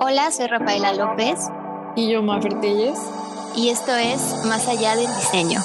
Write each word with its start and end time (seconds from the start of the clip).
Hola, 0.00 0.30
soy 0.30 0.46
Rafaela 0.46 0.92
López. 0.94 1.40
Y 1.96 2.08
yo, 2.12 2.22
Mafer 2.22 2.60
Telles. 2.60 3.00
Y 3.56 3.70
esto 3.70 3.96
es 3.96 4.44
Más 4.44 4.68
allá 4.68 4.94
del 4.94 5.08
diseño. 5.08 5.60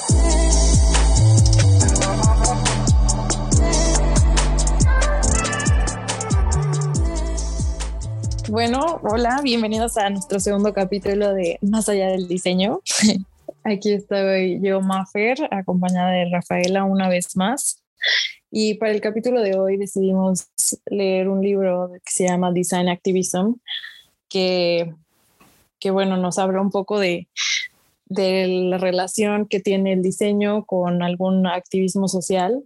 Bueno, 8.50 9.00
hola, 9.04 9.40
bienvenidos 9.44 9.98
a 9.98 10.10
nuestro 10.10 10.40
segundo 10.40 10.74
capítulo 10.74 11.32
de 11.36 11.60
Más 11.62 11.88
allá 11.88 12.08
del 12.08 12.28
diseño. 12.28 12.82
Aquí 13.64 13.94
estoy 13.94 14.60
yo, 14.64 14.82
Mafer, 14.82 15.48
acompañada 15.52 16.10
de 16.10 16.30
Rafaela 16.32 16.86
una 16.86 17.08
vez 17.08 17.38
más. 17.38 17.84
Y 18.50 18.74
para 18.76 18.94
el 18.94 19.02
capítulo 19.02 19.42
de 19.44 19.60
hoy 19.60 19.78
decidimos 19.78 20.48
leer 20.88 21.30
un 21.30 21.42
libro 21.42 21.92
que 21.94 22.12
se 22.12 22.28
llama 22.28 22.52
Design 22.52 22.90
Activism, 22.90 23.58
que, 24.34 24.92
que 25.80 25.92
bueno, 25.92 26.18
nos 26.18 26.40
habla 26.40 26.60
un 26.60 26.72
poco 26.72 27.00
de, 27.00 27.28
de 28.06 28.48
la 28.48 28.80
relación 28.80 29.46
que 29.48 29.60
tiene 29.60 29.94
el 29.94 30.02
diseño 30.02 30.66
con 30.66 31.04
algún 31.04 31.46
activismo 31.46 32.08
social, 32.08 32.64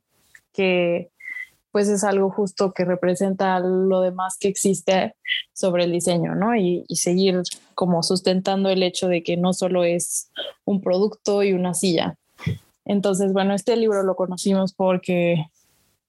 que 0.54 1.10
pues 1.72 1.90
es 1.90 2.06
algo 2.06 2.32
justo 2.32 2.72
que 2.72 2.86
representa 2.86 3.60
lo 3.60 4.00
demás 4.00 4.38
que 4.40 4.48
existe 4.48 5.16
sobre 5.54 5.84
el 5.84 5.92
diseño, 5.92 6.36
¿no? 6.36 6.56
Y, 6.56 6.86
y, 6.88 6.96
seguir 6.96 7.42
como 7.76 8.02
sustentando 8.02 8.70
el 8.70 8.82
hecho 8.82 9.10
de 9.10 9.22
que 9.22 9.36
no 9.36 9.52
solo 9.52 9.84
es 9.84 10.32
un 10.64 10.82
producto 10.82 11.44
y 11.44 11.52
una 11.52 11.74
silla. 11.74 12.16
Entonces, 12.86 13.34
bueno, 13.34 13.54
este 13.54 13.76
libro 13.76 14.02
lo 14.04 14.16
conocimos 14.16 14.74
porque 14.74 15.46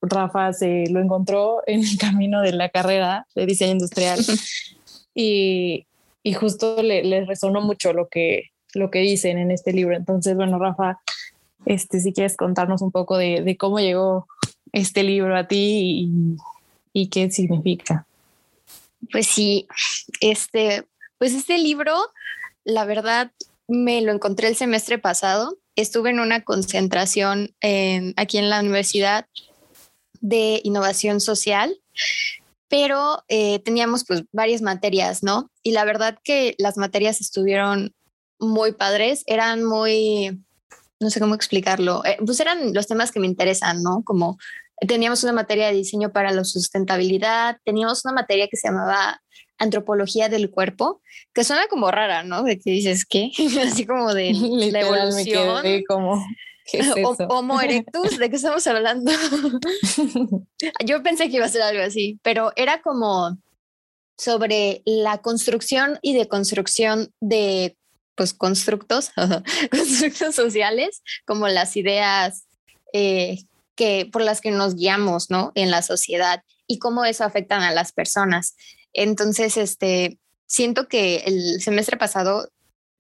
Rafa 0.01 0.53
se 0.53 0.85
lo 0.89 1.01
encontró 1.01 1.63
en 1.67 1.81
el 1.81 1.99
camino 1.99 2.41
de 2.43 2.53
la 2.53 2.69
carrera 2.69 3.27
de 3.35 3.45
diseño 3.45 3.73
industrial 3.73 4.21
y, 5.19 5.85
y 6.23 6.33
justo 6.35 6.81
le, 6.81 7.03
le, 7.03 7.25
resonó 7.25 7.61
mucho 7.61 7.93
lo 7.93 8.07
que, 8.07 8.51
lo 8.73 8.89
que 8.89 9.01
dicen 9.01 9.37
en 9.37 9.51
este 9.51 9.73
libro. 9.73 9.97
Entonces, 9.97 10.37
bueno, 10.37 10.61
Rafa, 10.61 11.01
este, 11.67 11.99
si 11.99 12.13
quieres 12.13 12.37
contarnos 12.37 12.83
un 12.83 12.93
poco 12.93 13.19
de, 13.19 13.43
de 13.43 13.57
cómo 13.57 13.81
llegó 13.81 14.29
este 14.73 15.03
libro 15.03 15.37
a 15.37 15.49
ti 15.49 16.13
y, 16.93 17.01
y, 17.01 17.09
qué 17.09 17.33
significa. 17.33 18.07
Pues 19.11 19.27
sí, 19.27 19.67
este, 20.21 20.85
pues 21.19 21.35
este 21.35 21.59
libro, 21.59 21.97
la 22.63 22.85
verdad, 22.85 23.33
me 23.67 24.01
lo 24.03 24.13
encontré 24.13 24.47
el 24.47 24.55
semestre 24.55 24.99
pasado. 24.99 25.59
Estuve 25.75 26.11
en 26.11 26.21
una 26.21 26.45
concentración 26.45 27.57
en, 27.61 28.15
aquí 28.17 28.39
en 28.39 28.51
la 28.51 28.61
universidad 28.61 29.27
de 30.21 30.61
innovación 30.63 31.21
social, 31.21 31.77
pero 32.69 33.25
eh, 33.29 33.61
teníamos 33.61 34.05
pues 34.07 34.25
varias 34.33 34.63
materias, 34.63 35.23
¿no? 35.23 35.51
Y 35.63 35.73
la 35.73 35.85
verdad 35.85 36.19
que 36.23 36.55
las 36.59 36.77
materias 36.77 37.21
estuvieron 37.21 37.95
muy 38.39 38.73
padres, 38.73 39.25
eran 39.27 39.65
muy, 39.65 40.41
no 41.01 41.11
sé 41.11 41.21
cómo 41.21 41.35
explicarlo, 41.35 42.05
eh, 42.05 42.19
pues 42.25 42.39
eran 42.41 42.73
los 42.75 42.87
temas 42.87 43.11
que 43.11 43.21
me 43.21 43.27
interesan, 43.27 43.83
¿no? 43.83 44.03
Como 44.05 44.39
teníamos 44.87 45.25
una 45.25 45.33
materia 45.33 45.69
de 45.69 45.75
diseño 45.75 46.13
para 46.13 46.31
la 46.31 46.45
sustentabilidad, 46.45 47.59
teníamos 47.65 48.05
una 48.05 48.15
materia 48.15 48.49
que 48.49 48.57
se 48.57 48.69
llamaba 48.69 49.21
antropología 49.59 50.29
del 50.29 50.51
cuerpo, 50.51 51.03
que 51.35 51.45
suena 51.45 51.67
como 51.69 51.91
rara, 51.91 52.23
¿no? 52.23 52.45
De 52.45 52.59
que 52.59 52.71
dices, 52.71 53.05
¿qué? 53.05 53.33
Así 53.67 53.87
como 53.87 54.15
de 54.15 54.33
la 54.73 54.81
evolución. 54.81 55.63
Me 55.63 55.85
como 55.85 56.23
¿Qué 56.71 56.79
es 56.81 56.89
eso? 56.89 57.27
Homo 57.29 57.61
erectus, 57.61 58.19
¿de 58.19 58.29
qué 58.29 58.37
estamos 58.37 58.67
hablando? 58.67 59.11
Yo 60.85 61.03
pensé 61.03 61.31
que 61.31 61.37
iba 61.37 61.47
a 61.47 61.51
ser 61.51 61.63
algo 61.63 61.83
así, 61.83 62.19
pero 62.23 62.53
era 62.57 62.83
como 62.83 63.39
sobre 64.19 64.83
la 64.85 65.19
construcción 65.19 65.99
y 66.03 66.15
deconstrucción 66.15 67.13
de 67.21 67.77
pues 68.17 68.35
constructos, 68.35 69.13
constructos 69.71 70.35
sociales, 70.35 71.03
como 71.25 71.49
las 71.49 71.77
ideas 71.77 72.45
eh, 72.93 73.39
que, 73.75 74.09
por 74.13 74.23
las 74.23 74.41
que 74.41 74.51
nos 74.51 74.75
guiamos, 74.75 75.31
¿no? 75.31 75.53
En 75.55 75.71
la 75.71 75.83
sociedad 75.83 76.43
y 76.67 76.79
cómo 76.79 77.05
eso 77.05 77.25
afecta 77.25 77.67
a 77.67 77.73
las 77.73 77.93
personas. 77.93 78.57
Entonces, 78.93 79.57
este, 79.57 80.19
siento 80.47 80.89
que 80.89 81.19
el 81.27 81.63
semestre 81.63 81.97
pasado 81.97 82.51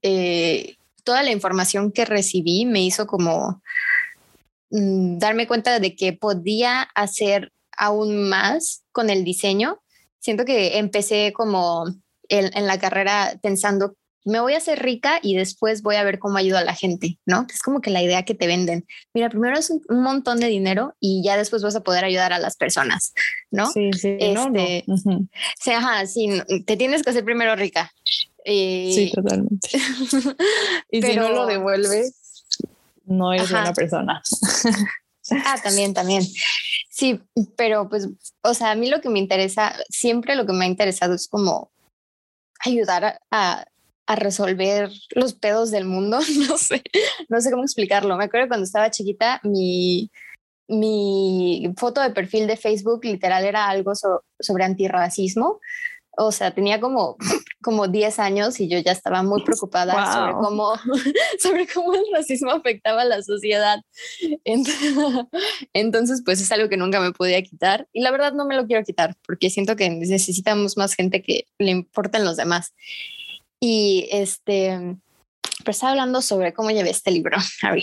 eh, 0.02 0.77
toda 1.08 1.22
la 1.22 1.32
información 1.32 1.90
que 1.90 2.04
recibí 2.04 2.66
me 2.66 2.82
hizo 2.82 3.06
como 3.06 3.62
mm, 4.68 5.16
darme 5.16 5.46
cuenta 5.46 5.80
de 5.80 5.96
que 5.96 6.12
podía 6.12 6.82
hacer 6.94 7.50
aún 7.74 8.28
más 8.28 8.82
con 8.92 9.08
el 9.08 9.24
diseño. 9.24 9.80
Siento 10.18 10.44
que 10.44 10.76
empecé 10.76 11.32
como 11.32 11.86
en, 12.28 12.54
en, 12.54 12.66
la 12.66 12.78
carrera 12.78 13.38
pensando, 13.42 13.94
me 14.26 14.40
voy 14.40 14.52
a 14.52 14.58
hacer 14.58 14.82
rica 14.82 15.18
y 15.22 15.34
después 15.34 15.80
voy 15.80 15.96
a 15.96 16.04
ver 16.04 16.18
cómo 16.18 16.36
ayudo 16.36 16.58
a 16.58 16.64
la 16.64 16.74
gente, 16.74 17.18
¿no? 17.24 17.46
Es 17.50 17.62
como 17.62 17.80
que 17.80 17.88
la 17.88 18.02
idea 18.02 18.26
que 18.26 18.34
te 18.34 18.46
venden. 18.46 18.84
Mira, 19.14 19.30
primero 19.30 19.58
es 19.58 19.70
un, 19.70 20.02
montón 20.02 20.40
de 20.40 20.48
dinero 20.48 20.94
y 21.00 21.22
ya 21.24 21.38
después 21.38 21.62
vas 21.62 21.74
a 21.74 21.82
poder 21.82 22.04
ayudar 22.04 22.34
a 22.34 22.38
las 22.38 22.58
personas, 22.58 23.14
¿no? 23.50 23.64
Sí, 23.70 23.90
sí, 23.94 24.10
este, 24.20 24.34
no, 24.34 24.50
no. 24.50 24.60
Uh 24.60 24.96
-huh. 24.96 25.28
sí, 25.58 25.70
ajá, 25.70 26.06
sí, 26.06 26.42
te 26.66 26.76
tienes 26.76 27.02
que 27.02 27.08
hacer 27.08 27.24
primero 27.24 27.56
rica. 27.56 27.94
Eh, 28.44 28.92
sí, 28.94 29.12
totalmente. 29.14 29.68
y 30.90 31.00
pero, 31.00 31.12
si 31.12 31.18
no 31.18 31.30
lo 31.30 31.46
devuelves, 31.46 32.46
no 33.04 33.32
eres 33.32 33.46
Ajá. 33.46 33.60
buena 33.60 33.72
persona. 33.74 34.22
ah, 35.44 35.56
también, 35.62 35.94
también. 35.94 36.22
Sí, 36.90 37.20
pero 37.56 37.88
pues, 37.88 38.08
o 38.42 38.54
sea, 38.54 38.72
a 38.72 38.74
mí 38.74 38.88
lo 38.88 39.00
que 39.00 39.08
me 39.08 39.18
interesa, 39.18 39.74
siempre 39.88 40.36
lo 40.36 40.46
que 40.46 40.52
me 40.52 40.64
ha 40.64 40.68
interesado 40.68 41.14
es 41.14 41.28
como 41.28 41.70
ayudar 42.64 43.20
a, 43.30 43.64
a 44.06 44.16
resolver 44.16 44.90
los 45.14 45.34
pedos 45.34 45.70
del 45.70 45.84
mundo. 45.84 46.18
No 46.48 46.58
sé, 46.58 46.82
no 47.28 47.40
sé 47.40 47.50
cómo 47.50 47.64
explicarlo. 47.64 48.16
Me 48.16 48.24
acuerdo 48.24 48.48
cuando 48.48 48.64
estaba 48.64 48.90
chiquita, 48.90 49.40
mi, 49.42 50.10
mi 50.68 51.72
foto 51.76 52.00
de 52.00 52.10
perfil 52.10 52.46
de 52.46 52.56
Facebook 52.56 53.04
literal 53.04 53.44
era 53.44 53.68
algo 53.68 53.94
so, 53.94 54.24
sobre 54.40 54.64
antirracismo 54.64 55.60
o 56.18 56.32
sea, 56.32 56.50
tenía 56.50 56.80
como, 56.80 57.16
como 57.60 57.88
10 57.88 58.18
años 58.18 58.60
y 58.60 58.68
yo 58.68 58.78
ya 58.78 58.92
estaba 58.92 59.22
muy 59.22 59.42
preocupada 59.42 59.94
wow. 59.94 60.12
sobre, 60.12 60.32
cómo, 60.32 60.72
sobre 61.42 61.66
cómo 61.66 61.94
el 61.94 62.04
racismo 62.12 62.50
afectaba 62.50 63.02
a 63.02 63.04
la 63.04 63.22
sociedad. 63.22 63.80
Entonces, 65.72 66.22
pues 66.24 66.40
es 66.40 66.52
algo 66.52 66.68
que 66.68 66.76
nunca 66.76 67.00
me 67.00 67.12
podía 67.12 67.42
quitar 67.42 67.88
y 67.92 68.00
la 68.00 68.10
verdad 68.10 68.32
no 68.32 68.44
me 68.44 68.56
lo 68.56 68.66
quiero 68.66 68.84
quitar 68.84 69.16
porque 69.26 69.50
siento 69.50 69.76
que 69.76 69.90
necesitamos 69.90 70.76
más 70.76 70.94
gente 70.94 71.22
que 71.22 71.46
le 71.58 71.70
importen 71.70 72.24
los 72.24 72.36
demás. 72.36 72.74
Y 73.60 74.08
este, 74.12 74.96
pues 75.64 75.76
estaba 75.76 75.92
hablando 75.92 76.22
sobre 76.22 76.52
cómo 76.52 76.70
llevé 76.70 76.90
este 76.90 77.10
libro. 77.10 77.36
A 77.62 77.72
ver, 77.72 77.82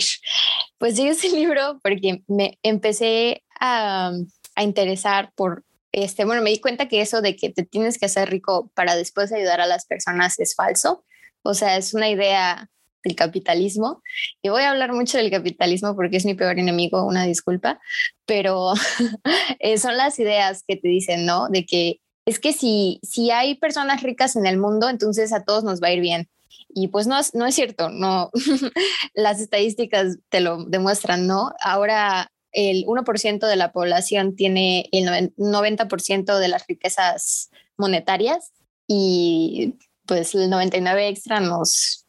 pues 0.78 0.96
llegué 0.96 1.10
este 1.10 1.28
libro 1.28 1.80
porque 1.82 2.22
me 2.28 2.58
empecé 2.62 3.42
a, 3.60 4.12
a 4.54 4.62
interesar 4.62 5.32
por 5.34 5.65
este, 5.96 6.26
bueno, 6.26 6.42
me 6.42 6.50
di 6.50 6.60
cuenta 6.60 6.88
que 6.88 7.00
eso 7.00 7.22
de 7.22 7.36
que 7.36 7.48
te 7.48 7.64
tienes 7.64 7.98
que 7.98 8.04
hacer 8.04 8.28
rico 8.28 8.70
para 8.74 8.94
después 8.96 9.32
ayudar 9.32 9.62
a 9.62 9.66
las 9.66 9.86
personas 9.86 10.38
es 10.38 10.54
falso. 10.54 11.06
O 11.42 11.54
sea, 11.54 11.78
es 11.78 11.94
una 11.94 12.10
idea 12.10 12.68
del 13.02 13.16
capitalismo. 13.16 14.02
Y 14.42 14.50
voy 14.50 14.62
a 14.62 14.72
hablar 14.72 14.92
mucho 14.92 15.16
del 15.16 15.30
capitalismo 15.30 15.96
porque 15.96 16.18
es 16.18 16.26
mi 16.26 16.34
peor 16.34 16.58
enemigo, 16.58 17.02
una 17.06 17.24
disculpa, 17.24 17.80
pero 18.26 18.74
son 19.78 19.96
las 19.96 20.18
ideas 20.18 20.64
que 20.68 20.76
te 20.76 20.88
dicen, 20.88 21.24
¿no? 21.24 21.48
De 21.48 21.64
que 21.64 22.00
es 22.26 22.40
que 22.40 22.52
si, 22.52 23.00
si 23.02 23.30
hay 23.30 23.54
personas 23.54 24.02
ricas 24.02 24.36
en 24.36 24.44
el 24.44 24.58
mundo, 24.58 24.90
entonces 24.90 25.32
a 25.32 25.44
todos 25.44 25.64
nos 25.64 25.82
va 25.82 25.88
a 25.88 25.92
ir 25.92 26.00
bien. 26.00 26.28
Y 26.68 26.88
pues 26.88 27.06
no, 27.06 27.18
no 27.32 27.46
es 27.46 27.54
cierto, 27.54 27.88
no. 27.88 28.30
las 29.14 29.40
estadísticas 29.40 30.18
te 30.28 30.40
lo 30.40 30.62
demuestran, 30.64 31.26
¿no? 31.26 31.52
Ahora 31.62 32.30
el 32.56 32.86
1% 32.86 33.46
de 33.46 33.56
la 33.56 33.70
población 33.70 34.34
tiene 34.34 34.88
el 34.90 35.06
90% 35.36 36.38
de 36.38 36.48
las 36.48 36.66
riquezas 36.66 37.50
monetarias 37.76 38.52
y 38.88 39.74
pues 40.06 40.34
el 40.34 40.48
99 40.48 41.08
extra 41.08 41.40
nos, 41.40 42.06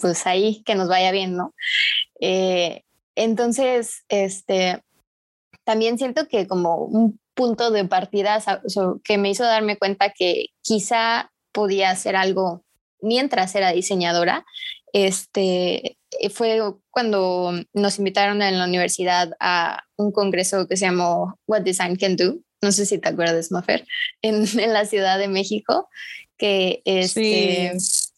pues 0.00 0.26
ahí 0.26 0.62
que 0.64 0.74
nos 0.74 0.88
vaya 0.88 1.10
bien, 1.10 1.36
¿no? 1.36 1.54
Eh, 2.20 2.82
entonces, 3.14 4.04
este, 4.10 4.82
también 5.64 5.96
siento 5.96 6.28
que 6.28 6.46
como 6.46 6.76
un 6.84 7.18
punto 7.32 7.70
de 7.70 7.86
partida 7.86 8.42
que 9.04 9.16
me 9.16 9.30
hizo 9.30 9.44
darme 9.44 9.78
cuenta 9.78 10.12
que 10.12 10.48
quizá 10.60 11.32
podía 11.52 11.90
hacer 11.90 12.14
algo 12.14 12.62
mientras 13.00 13.54
era 13.54 13.72
diseñadora, 13.72 14.44
este, 14.92 15.96
fue 16.30 16.60
cuando 16.90 17.52
nos 17.72 17.98
invitaron 17.98 18.42
en 18.42 18.58
la 18.58 18.64
universidad 18.64 19.32
a 19.40 19.84
un 19.96 20.12
congreso 20.12 20.66
que 20.66 20.76
se 20.76 20.86
llamó 20.86 21.38
What 21.46 21.62
Design 21.62 21.96
Can 21.96 22.16
Do. 22.16 22.38
No 22.62 22.72
sé 22.72 22.86
si 22.86 22.98
te 22.98 23.08
acuerdas, 23.08 23.50
Mafer, 23.50 23.86
en, 24.22 24.46
en 24.58 24.72
la 24.72 24.84
Ciudad 24.84 25.18
de 25.18 25.28
México, 25.28 25.88
que 26.36 26.82
este, 26.84 27.78
sí. 27.78 28.08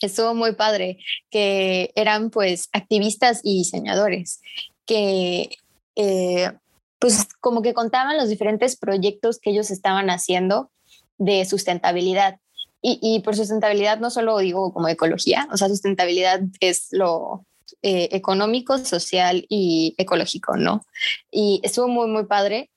estuvo 0.00 0.34
muy 0.34 0.52
padre, 0.52 0.98
que 1.30 1.90
eran 1.94 2.30
pues 2.30 2.68
activistas 2.72 3.40
y 3.42 3.58
diseñadores 3.58 4.40
que 4.88 5.50
eh, 5.94 6.50
pues 6.98 7.28
como 7.40 7.62
que 7.62 7.74
contaban 7.74 8.16
los 8.16 8.28
diferentes 8.28 8.76
proyectos 8.76 9.38
que 9.38 9.50
ellos 9.50 9.70
estaban 9.70 10.10
haciendo 10.10 10.72
de 11.18 11.44
sustentabilidad 11.44 12.38
y, 12.80 13.20
por 13.20 13.34
sustentabilidad 13.34 13.98
no 13.98 14.10
solo 14.10 14.38
digo 14.38 14.72
como 14.72 14.88
ecología, 14.88 15.48
o 15.52 15.56
sea, 15.56 15.68
sustentabilidad 15.68 16.40
es 16.60 16.88
lo 16.92 17.44
eh, 17.82 18.08
económico, 18.12 18.78
social 18.78 19.44
y 19.48 19.94
ecológico, 19.98 20.56
¿no? 20.56 20.82
Y 21.30 21.60
estuvo 21.64 21.88
muy, 21.88 22.06
muy 22.08 22.24
padre 22.26 22.70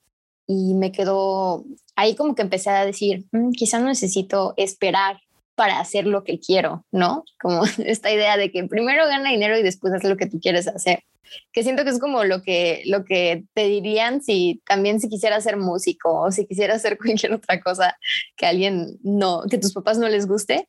y 0.47 0.73
me 0.73 0.91
quedó 0.91 1.63
ahí 1.95 2.15
como 2.15 2.35
que 2.35 2.41
empecé 2.41 2.71
a 2.71 2.85
decir, 2.85 3.25
mm, 3.31 3.51
quizá 3.51 3.79
no 3.79 3.85
necesito 3.85 4.53
esperar 4.57 5.19
para 5.61 5.79
hacer 5.79 6.07
lo 6.07 6.23
que 6.23 6.39
quiero, 6.39 6.87
¿no? 6.91 7.23
Como 7.39 7.61
esta 7.85 8.11
idea 8.11 8.35
de 8.35 8.51
que 8.51 8.63
primero 8.63 9.05
gana 9.05 9.29
dinero 9.29 9.55
y 9.59 9.61
después 9.61 9.93
haz 9.93 10.03
lo 10.03 10.17
que 10.17 10.25
tú 10.25 10.39
quieres 10.39 10.67
hacer. 10.67 11.03
Que 11.53 11.61
siento 11.61 11.83
que 11.83 11.91
es 11.91 11.99
como 11.99 12.23
lo 12.23 12.41
que, 12.41 12.81
lo 12.87 13.05
que 13.05 13.43
te 13.53 13.65
dirían 13.65 14.23
si 14.23 14.59
también 14.65 14.99
si 14.99 15.07
quisieras 15.07 15.43
ser 15.43 15.57
músico 15.57 16.19
o 16.19 16.31
si 16.31 16.47
quisieras 16.47 16.77
hacer 16.77 16.97
cualquier 16.97 17.33
otra 17.33 17.61
cosa 17.61 17.95
que 18.35 18.47
alguien 18.47 18.97
no, 19.03 19.43
que 19.51 19.59
tus 19.59 19.71
papás 19.71 19.99
no 19.99 20.09
les 20.09 20.25
guste, 20.25 20.67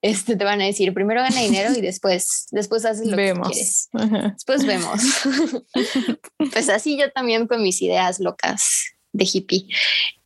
este, 0.00 0.36
te 0.36 0.44
van 0.44 0.62
a 0.62 0.64
decir 0.64 0.94
primero 0.94 1.20
gana 1.20 1.42
dinero 1.42 1.74
y 1.76 1.80
después, 1.82 2.46
después 2.50 2.86
haces 2.86 3.08
lo 3.08 3.18
que 3.18 3.34
quieres. 3.34 3.90
Después 4.32 4.64
vemos. 4.64 5.02
pues 6.50 6.70
así 6.70 6.98
yo 6.98 7.12
también 7.12 7.46
con 7.46 7.62
mis 7.62 7.82
ideas 7.82 8.20
locas 8.20 8.86
de 9.12 9.28
hippie. 9.30 9.66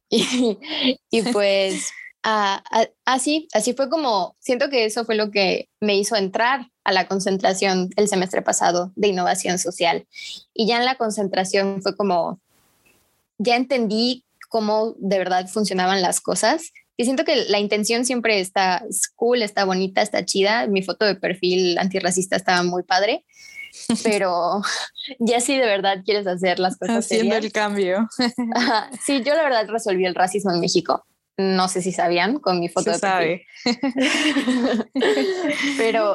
y 0.08 1.22
pues 1.32 1.90
así, 2.24 3.48
así 3.52 3.74
fue 3.74 3.90
como, 3.90 4.36
siento 4.40 4.70
que 4.70 4.86
eso 4.86 5.04
fue 5.04 5.14
lo 5.14 5.30
que 5.30 5.68
me 5.80 5.96
hizo 5.96 6.16
entrar 6.16 6.70
a 6.82 6.92
la 6.92 7.06
concentración 7.06 7.90
el 7.96 8.08
semestre 8.08 8.42
pasado 8.42 8.92
de 8.96 9.08
innovación 9.08 9.58
social. 9.58 10.06
Y 10.54 10.66
ya 10.66 10.78
en 10.78 10.84
la 10.84 10.96
concentración 10.96 11.82
fue 11.82 11.96
como, 11.96 12.40
ya 13.38 13.56
entendí 13.56 14.24
cómo 14.48 14.94
de 14.98 15.18
verdad 15.18 15.48
funcionaban 15.48 16.00
las 16.00 16.20
cosas. 16.20 16.72
Y 16.96 17.04
siento 17.04 17.24
que 17.24 17.44
la 17.48 17.58
intención 17.58 18.04
siempre 18.04 18.40
está 18.40 18.84
cool, 19.16 19.42
está 19.42 19.64
bonita, 19.64 20.00
está 20.00 20.24
chida. 20.24 20.66
Mi 20.66 20.82
foto 20.82 21.04
de 21.04 21.16
perfil 21.16 21.76
antirracista 21.78 22.36
estaba 22.36 22.62
muy 22.62 22.84
padre, 22.84 23.24
pero 24.02 24.62
ya 25.18 25.40
si 25.40 25.58
de 25.58 25.66
verdad 25.66 26.02
quieres 26.04 26.26
hacer 26.26 26.58
las 26.58 26.78
cosas. 26.78 27.04
Haciendo 27.04 27.34
el 27.34 27.52
cambio. 27.52 28.08
sí, 29.04 29.22
yo 29.24 29.34
la 29.34 29.42
verdad 29.42 29.66
resolví 29.68 30.06
el 30.06 30.14
racismo 30.14 30.52
en 30.52 30.60
México 30.60 31.04
no 31.36 31.68
sé 31.68 31.82
si 31.82 31.92
sabían 31.92 32.38
con 32.38 32.60
mi 32.60 32.68
foto 32.68 32.92
Se 32.92 32.98
sabe. 32.98 33.46
pero, 35.76 36.14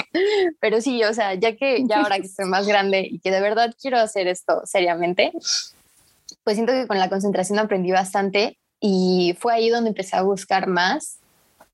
pero 0.60 0.80
sí, 0.80 1.02
o 1.04 1.14
sea, 1.14 1.34
ya 1.34 1.56
que 1.56 1.84
ya 1.86 2.02
ahora 2.02 2.18
que 2.18 2.26
estoy 2.26 2.46
más 2.46 2.66
grande 2.66 3.06
y 3.10 3.20
que 3.20 3.30
de 3.30 3.40
verdad 3.40 3.74
quiero 3.80 3.98
hacer 3.98 4.28
esto 4.28 4.62
seriamente, 4.64 5.32
pues 6.44 6.56
siento 6.56 6.72
que 6.72 6.86
con 6.86 6.98
la 6.98 7.08
concentración 7.08 7.58
aprendí 7.58 7.90
bastante 7.90 8.58
y 8.80 9.36
fue 9.38 9.54
ahí 9.54 9.70
donde 9.70 9.90
empecé 9.90 10.16
a 10.16 10.22
buscar 10.22 10.66
más 10.66 11.20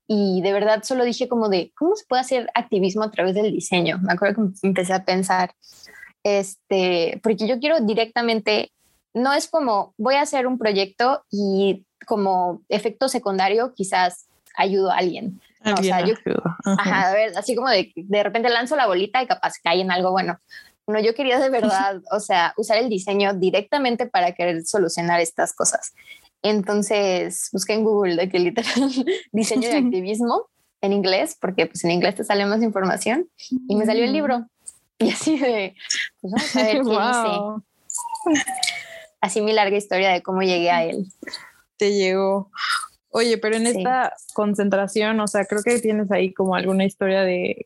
y 0.07 0.41
de 0.41 0.53
verdad 0.53 0.83
solo 0.83 1.03
dije 1.03 1.27
como 1.27 1.49
de, 1.49 1.71
¿cómo 1.75 1.95
se 1.95 2.05
puede 2.05 2.21
hacer 2.21 2.49
activismo 2.53 3.03
a 3.03 3.11
través 3.11 3.35
del 3.35 3.51
diseño? 3.51 3.99
Me 4.01 4.13
acuerdo 4.13 4.49
que 4.61 4.67
empecé 4.67 4.93
a 4.93 5.03
pensar, 5.03 5.51
este, 6.23 7.19
porque 7.21 7.47
yo 7.47 7.59
quiero 7.59 7.81
directamente, 7.81 8.71
no 9.13 9.33
es 9.33 9.49
como 9.49 9.93
voy 9.97 10.15
a 10.15 10.21
hacer 10.21 10.47
un 10.47 10.57
proyecto 10.57 11.23
y 11.29 11.85
como 12.07 12.61
efecto 12.69 13.09
secundario 13.09 13.73
quizás 13.75 14.27
ayudo 14.55 14.89
a 14.91 14.97
alguien. 14.97 15.39
o 15.63 15.83
sea, 15.83 16.03
yo, 16.03 16.15
ajá, 16.65 17.09
a 17.09 17.13
ver, 17.13 17.37
así 17.37 17.53
como 17.55 17.69
de, 17.69 17.91
de 17.95 18.23
repente 18.23 18.49
lanzo 18.49 18.75
la 18.75 18.87
bolita 18.87 19.21
y 19.21 19.27
capaz 19.27 19.53
cae 19.61 19.81
en 19.81 19.91
algo 19.91 20.11
bueno. 20.11 20.39
No, 20.87 21.01
yo 21.01 21.13
quería 21.13 21.37
de 21.37 21.49
verdad, 21.49 22.01
o 22.11 22.19
sea, 22.19 22.53
usar 22.57 22.77
el 22.77 22.89
diseño 22.89 23.33
directamente 23.33 24.07
para 24.07 24.31
querer 24.31 24.65
solucionar 24.65 25.19
estas 25.19 25.53
cosas. 25.53 25.93
Entonces 26.41 27.49
busqué 27.51 27.73
en 27.73 27.83
Google 27.83 28.15
de 28.15 28.29
que 28.29 28.39
literal 28.39 28.89
diseño 29.31 29.69
de 29.69 29.77
activismo 29.77 30.47
en 30.79 30.93
inglés, 30.93 31.37
porque 31.39 31.65
pues 31.65 31.83
en 31.83 31.91
inglés 31.91 32.15
te 32.15 32.23
sale 32.23 32.45
más 32.45 32.63
información 32.63 33.27
y 33.67 33.75
me 33.75 33.85
salió 33.85 34.05
el 34.05 34.13
libro. 34.13 34.47
Y 34.97 35.11
así 35.11 35.37
de, 35.37 35.75
pues 36.21 36.33
vamos 36.33 36.55
a 36.55 36.63
ver 36.63 36.71
qué 36.77 36.81
wow. 36.83 37.63
Así 39.19 39.41
mi 39.41 39.51
larga 39.51 39.75
historia 39.75 40.11
de 40.11 40.21
cómo 40.21 40.41
llegué 40.41 40.71
a 40.71 40.85
él 40.85 41.05
te 41.77 41.93
llegó. 41.93 42.49
Oye, 43.09 43.37
pero 43.37 43.55
en 43.55 43.67
esta 43.67 44.13
concentración, 44.33 45.19
o 45.19 45.27
sea, 45.27 45.45
creo 45.45 45.63
que 45.63 45.79
tienes 45.79 46.11
ahí 46.11 46.33
como 46.33 46.55
alguna 46.55 46.85
historia 46.85 47.21
de 47.23 47.65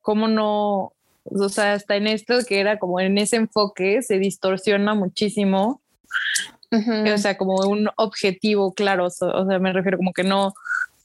cómo 0.00 0.28
no, 0.28 0.92
o 1.24 1.48
sea, 1.48 1.74
hasta 1.74 1.96
en 1.96 2.06
esto 2.06 2.34
que 2.46 2.60
era 2.60 2.78
como 2.78 3.00
en 3.00 3.18
ese 3.18 3.36
enfoque 3.36 4.02
se 4.02 4.18
distorsiona 4.18 4.94
muchísimo. 4.94 5.80
O 6.70 7.18
sea, 7.18 7.38
como 7.38 7.56
un 7.66 7.88
objetivo 7.96 8.74
claro, 8.74 9.06
o 9.06 9.10
sea, 9.10 9.58
me 9.58 9.72
refiero 9.72 9.96
como 9.96 10.12
que 10.12 10.22
no, 10.22 10.48
o 10.48 10.54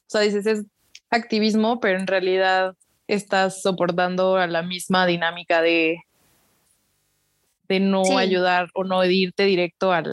sea, 0.07 0.21
dices 0.21 0.45
es 0.45 0.65
activismo, 1.09 1.79
pero 1.79 1.99
en 1.99 2.07
realidad 2.07 2.75
estás 3.07 3.61
soportando 3.61 4.35
a 4.35 4.47
la 4.47 4.61
misma 4.61 5.05
dinámica 5.05 5.61
de, 5.61 5.99
de 7.69 7.79
no 7.79 8.17
ayudar 8.17 8.69
o 8.73 8.83
no 8.83 9.03
irte 9.05 9.43
directo 9.43 9.91
al, 9.91 10.11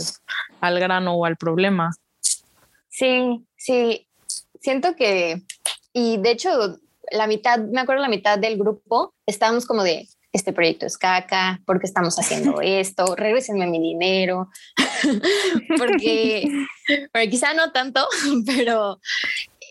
al 0.61 0.81
grano 0.81 1.15
o 1.15 1.25
al 1.25 1.37
problema. 1.37 1.91
Sí, 2.91 3.47
sí, 3.57 4.07
siento 4.61 4.95
que, 4.97 5.43
y 5.93 6.19
de 6.19 6.31
hecho, 6.31 6.79
la 7.11 7.27
mitad, 7.27 7.59
me 7.59 7.81
acuerdo 7.81 8.03
la 8.03 8.09
mitad 8.09 8.39
del 8.39 8.59
grupo, 8.59 9.15
estábamos 9.27 9.65
como 9.65 9.83
de, 9.83 10.09
este 10.33 10.53
proyecto 10.53 10.87
es 10.87 10.97
caca, 10.97 11.61
¿por 11.67 11.81
qué 11.81 11.87
estamos 11.87 12.17
haciendo 12.19 12.61
esto? 12.63 13.17
Regrésenme 13.17 13.67
mi 13.67 13.81
dinero, 13.81 14.49
porque, 15.79 16.49
quizá 17.31 17.55
no 17.55 17.73
tanto, 17.73 18.07
pero 18.47 19.01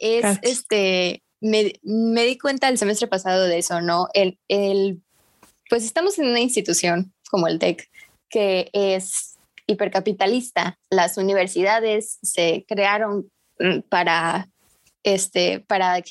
es 0.01 0.39
este, 0.42 1.24
me, 1.42 1.74
me, 1.83 2.25
di 2.25 2.38
cuenta 2.38 2.69
el 2.69 2.77
semestre 2.77 3.07
pasado 3.07 3.45
de 3.45 3.60
eso, 3.60 3.81
¿no? 3.81 4.07
El, 4.13 4.38
el, 4.48 5.01
pues 5.69 5.83
estamos 5.83 6.18
en 6.19 6.27
una 6.27 6.39
institución 6.39 7.13
como 7.30 7.48
el 7.48 7.60
TEC, 7.60 7.89
que 8.30 8.69
es 8.74 9.28
hipercapitalista. 9.69 10.77
Las 10.89 11.18
universidades 11.18 12.18
se 12.21 12.66
crearon 12.68 13.30
mm, 13.60 13.81
para, 13.89 14.50
este, 15.04 15.62
para 15.62 16.01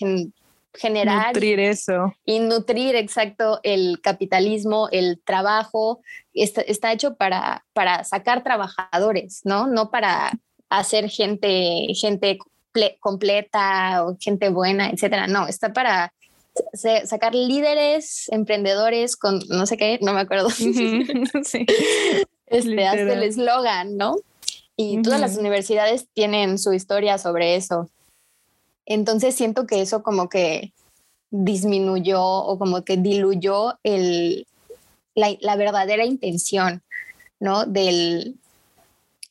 generar 0.75 1.29
nutrir 1.29 1.59
eso 1.59 2.15
y 2.25 2.39
nutrir 2.39 2.95
exacto 2.95 3.59
el 3.63 4.01
capitalismo, 4.01 4.89
el 4.93 5.21
trabajo 5.25 6.01
está, 6.33 6.61
está 6.63 6.93
hecho 6.93 7.17
para, 7.17 7.65
para 7.73 8.05
sacar 8.05 8.45
trabajadores, 8.45 9.41
¿no? 9.45 9.67
No 9.67 9.91
para 9.91 10.33
hacer 10.69 11.09
gente, 11.09 11.87
gente 11.95 12.39
completa 13.01 14.05
o 14.05 14.17
gente 14.21 14.51
buena, 14.51 14.91
etcétera. 14.91 15.27
No, 15.27 15.49
está 15.49 15.73
para 15.73 16.12
sacar 17.05 17.35
líderes, 17.35 18.29
emprendedores 18.31 19.17
con 19.17 19.41
no 19.49 19.67
sé 19.67 19.77
qué, 19.77 19.99
no 20.03 20.12
me 20.12 20.21
acuerdo. 20.21 20.50
sí. 20.50 21.67
Este, 22.50 22.87
hace 22.87 23.12
el 23.12 23.23
eslogan, 23.23 23.97
¿no? 23.97 24.17
Y 24.76 25.02
todas 25.02 25.21
las 25.21 25.37
universidades 25.37 26.07
tienen 26.14 26.59
su 26.59 26.73
historia 26.73 27.19
sobre 27.19 27.57
eso. 27.57 27.90
Entonces 28.87 29.35
siento 29.35 29.67
que 29.67 29.83
eso 29.83 30.02
como 30.02 30.28
que 30.28 30.73
disminuyó 31.31 32.23
o 32.23 32.59
como 32.59 32.85
que 32.85 32.97
diluyó 32.97 33.78
el, 33.83 34.47
la, 35.14 35.57
verdadera 35.57 36.07
intención, 36.07 36.83
¿no? 37.40 37.67
Del, 37.67 38.37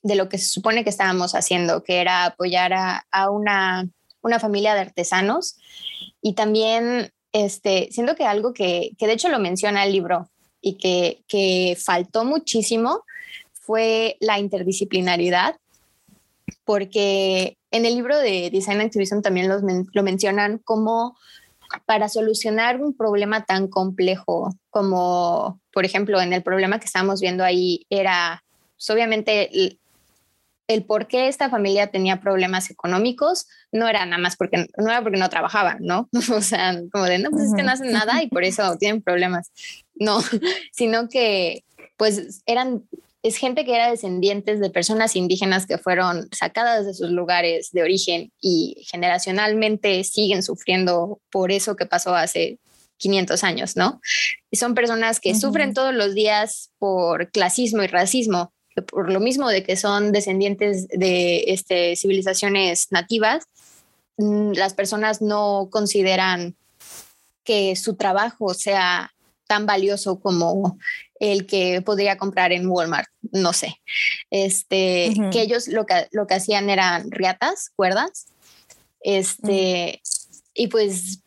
de 0.03 0.15
lo 0.15 0.29
que 0.29 0.38
se 0.38 0.50
supone 0.50 0.83
que 0.83 0.89
estábamos 0.89 1.33
haciendo, 1.33 1.83
que 1.83 2.01
era 2.01 2.25
apoyar 2.25 2.74
a, 2.74 3.31
una, 3.31 3.89
una, 4.21 4.39
familia 4.39 4.75
de 4.75 4.81
artesanos. 4.81 5.57
Y 6.21 6.33
también, 6.33 7.12
este, 7.31 7.88
siento 7.91 8.15
que 8.15 8.25
algo 8.25 8.53
que, 8.53 8.91
que 8.97 9.07
de 9.07 9.13
hecho 9.13 9.29
lo 9.29 9.39
menciona 9.39 9.86
el 9.86 9.93
libro, 9.93 10.29
y 10.67 10.74
que, 10.74 11.24
que 11.27 11.77
faltó 11.79 12.25
muchísimo 12.25 13.03
fue 13.53 14.17
la 14.19 14.39
interdisciplinaridad, 14.39 15.55
porque 16.65 17.57
en 17.71 17.86
el 17.86 17.95
libro 17.95 18.17
de 18.17 18.50
Design 18.50 18.81
Activism 18.81 19.21
también 19.21 19.50
lo 19.50 20.03
mencionan 20.03 20.57
como 20.59 21.17
para 21.86 22.09
solucionar 22.09 22.81
un 22.81 22.95
problema 22.95 23.45
tan 23.45 23.67
complejo 23.67 24.55
como, 24.69 25.59
por 25.71 25.86
ejemplo, 25.86 26.21
en 26.21 26.33
el 26.33 26.43
problema 26.43 26.79
que 26.79 26.86
estábamos 26.86 27.21
viendo 27.21 27.43
ahí 27.43 27.86
era, 27.89 28.43
pues, 28.75 28.89
obviamente, 28.89 29.50
el, 29.53 29.79
el, 30.67 30.86
por 30.86 31.07
qué 31.07 31.27
esta 31.27 31.50
familia 31.50 31.88
tenía 31.88 32.19
problemas 32.21 32.69
económicos 32.69 33.47
no 33.71 33.88
era 33.88 34.05
nada 34.05 34.21
más 34.21 34.36
porque 34.36 34.67
no 34.77 34.89
era 34.89 35.01
porque 35.01 35.17
no 35.17 35.29
trabajaban, 35.29 35.77
¿no? 35.81 36.09
o 36.33 36.41
sea, 36.41 36.79
como 36.91 37.05
de, 37.05 37.19
no, 37.19 37.31
pues 37.31 37.43
es 37.43 37.53
que 37.55 37.63
no 37.63 37.71
hacen 37.71 37.91
nada 37.91 38.21
y 38.24 38.27
por 38.27 38.43
eso 38.43 38.77
tienen 38.77 39.01
problemas. 39.01 39.51
No, 39.99 40.19
sino 40.71 41.09
que 41.09 41.63
pues 41.97 42.43
eran 42.45 42.83
es 43.23 43.37
gente 43.37 43.65
que 43.65 43.75
era 43.75 43.89
descendientes 43.89 44.59
de 44.59 44.69
personas 44.69 45.15
indígenas 45.15 45.65
que 45.65 45.77
fueron 45.77 46.29
sacadas 46.31 46.85
de 46.85 46.93
sus 46.93 47.09
lugares 47.09 47.71
de 47.71 47.83
origen 47.83 48.31
y 48.39 48.85
generacionalmente 48.89 50.03
siguen 50.03 50.43
sufriendo 50.43 51.19
por 51.29 51.51
eso 51.51 51.75
que 51.75 51.85
pasó 51.85 52.15
hace 52.15 52.59
500 52.97 53.43
años, 53.43 53.75
¿no? 53.75 54.01
Y 54.49 54.57
son 54.57 54.75
personas 54.75 55.19
que 55.19 55.35
sufren 55.35 55.73
todos 55.73 55.93
los 55.93 56.13
días 56.13 56.71
por 56.79 57.29
clasismo 57.31 57.83
y 57.83 57.87
racismo, 57.87 58.53
por 58.91 59.11
lo 59.11 59.19
mismo 59.19 59.49
de 59.49 59.63
que 59.63 59.75
son 59.75 60.11
descendientes 60.11 60.87
de 60.87 61.45
este, 61.47 61.95
civilizaciones 61.95 62.87
nativas 62.91 63.45
mm, 64.17 64.53
las 64.53 64.73
personas 64.73 65.21
no 65.21 65.67
consideran 65.71 66.55
que 67.43 67.75
su 67.75 67.95
trabajo 67.95 68.53
sea 68.53 69.13
tan 69.47 69.65
valioso 69.65 70.19
como 70.19 70.77
el 71.19 71.45
que 71.45 71.81
podría 71.81 72.17
comprar 72.17 72.51
en 72.51 72.67
Walmart, 72.67 73.09
no 73.31 73.53
sé. 73.53 73.81
Este, 74.29 75.13
que 75.31 75.41
ellos 75.41 75.67
lo 75.67 75.85
que, 75.85 76.07
lo 76.11 76.27
que 76.27 76.35
hacían 76.35 76.69
eran 76.69 77.09
riatas, 77.11 77.71
cuerdas. 77.75 78.27
Este, 79.01 80.01
y 80.53 80.67
pues 80.67 81.21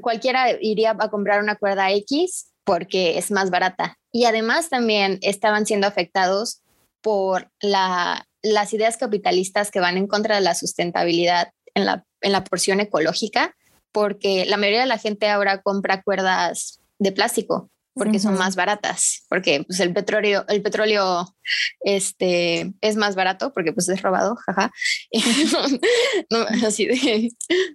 cualquiera 0.00 0.46
iría 0.60 0.96
a 0.98 1.10
comprar 1.10 1.42
una 1.42 1.56
cuerda 1.56 1.92
X 1.92 2.48
porque 2.64 3.18
es 3.18 3.30
más 3.30 3.50
barata. 3.50 3.98
Y 4.10 4.24
además 4.24 4.70
también 4.70 5.18
estaban 5.22 5.66
siendo 5.66 5.86
afectados 5.86 6.62
por 7.00 7.50
la, 7.60 8.26
las 8.42 8.72
ideas 8.72 8.96
capitalistas 8.96 9.70
que 9.70 9.80
van 9.80 9.96
en 9.96 10.06
contra 10.06 10.36
de 10.36 10.40
la 10.40 10.54
sustentabilidad 10.54 11.50
en 11.74 11.84
la, 11.84 12.04
en 12.20 12.32
la 12.32 12.44
porción 12.44 12.80
ecológica, 12.80 13.54
porque 13.92 14.46
la 14.46 14.56
mayoría 14.56 14.80
de 14.80 14.86
la 14.86 14.98
gente 14.98 15.28
ahora 15.28 15.60
compra 15.60 16.02
cuerdas 16.02 16.80
de 16.98 17.12
plástico 17.12 17.70
porque 17.94 18.18
son 18.18 18.36
más 18.36 18.56
baratas, 18.56 19.24
porque 19.28 19.64
pues 19.66 19.78
el 19.78 19.92
petróleo, 19.92 20.44
el 20.48 20.62
petróleo 20.62 21.36
este, 21.80 22.72
es 22.80 22.96
más 22.96 23.14
barato 23.14 23.52
porque 23.52 23.72
pues 23.72 23.88
es 23.88 24.02
robado, 24.02 24.34
jaja. 24.34 24.72
así 26.66 26.86
de, 26.86 27.30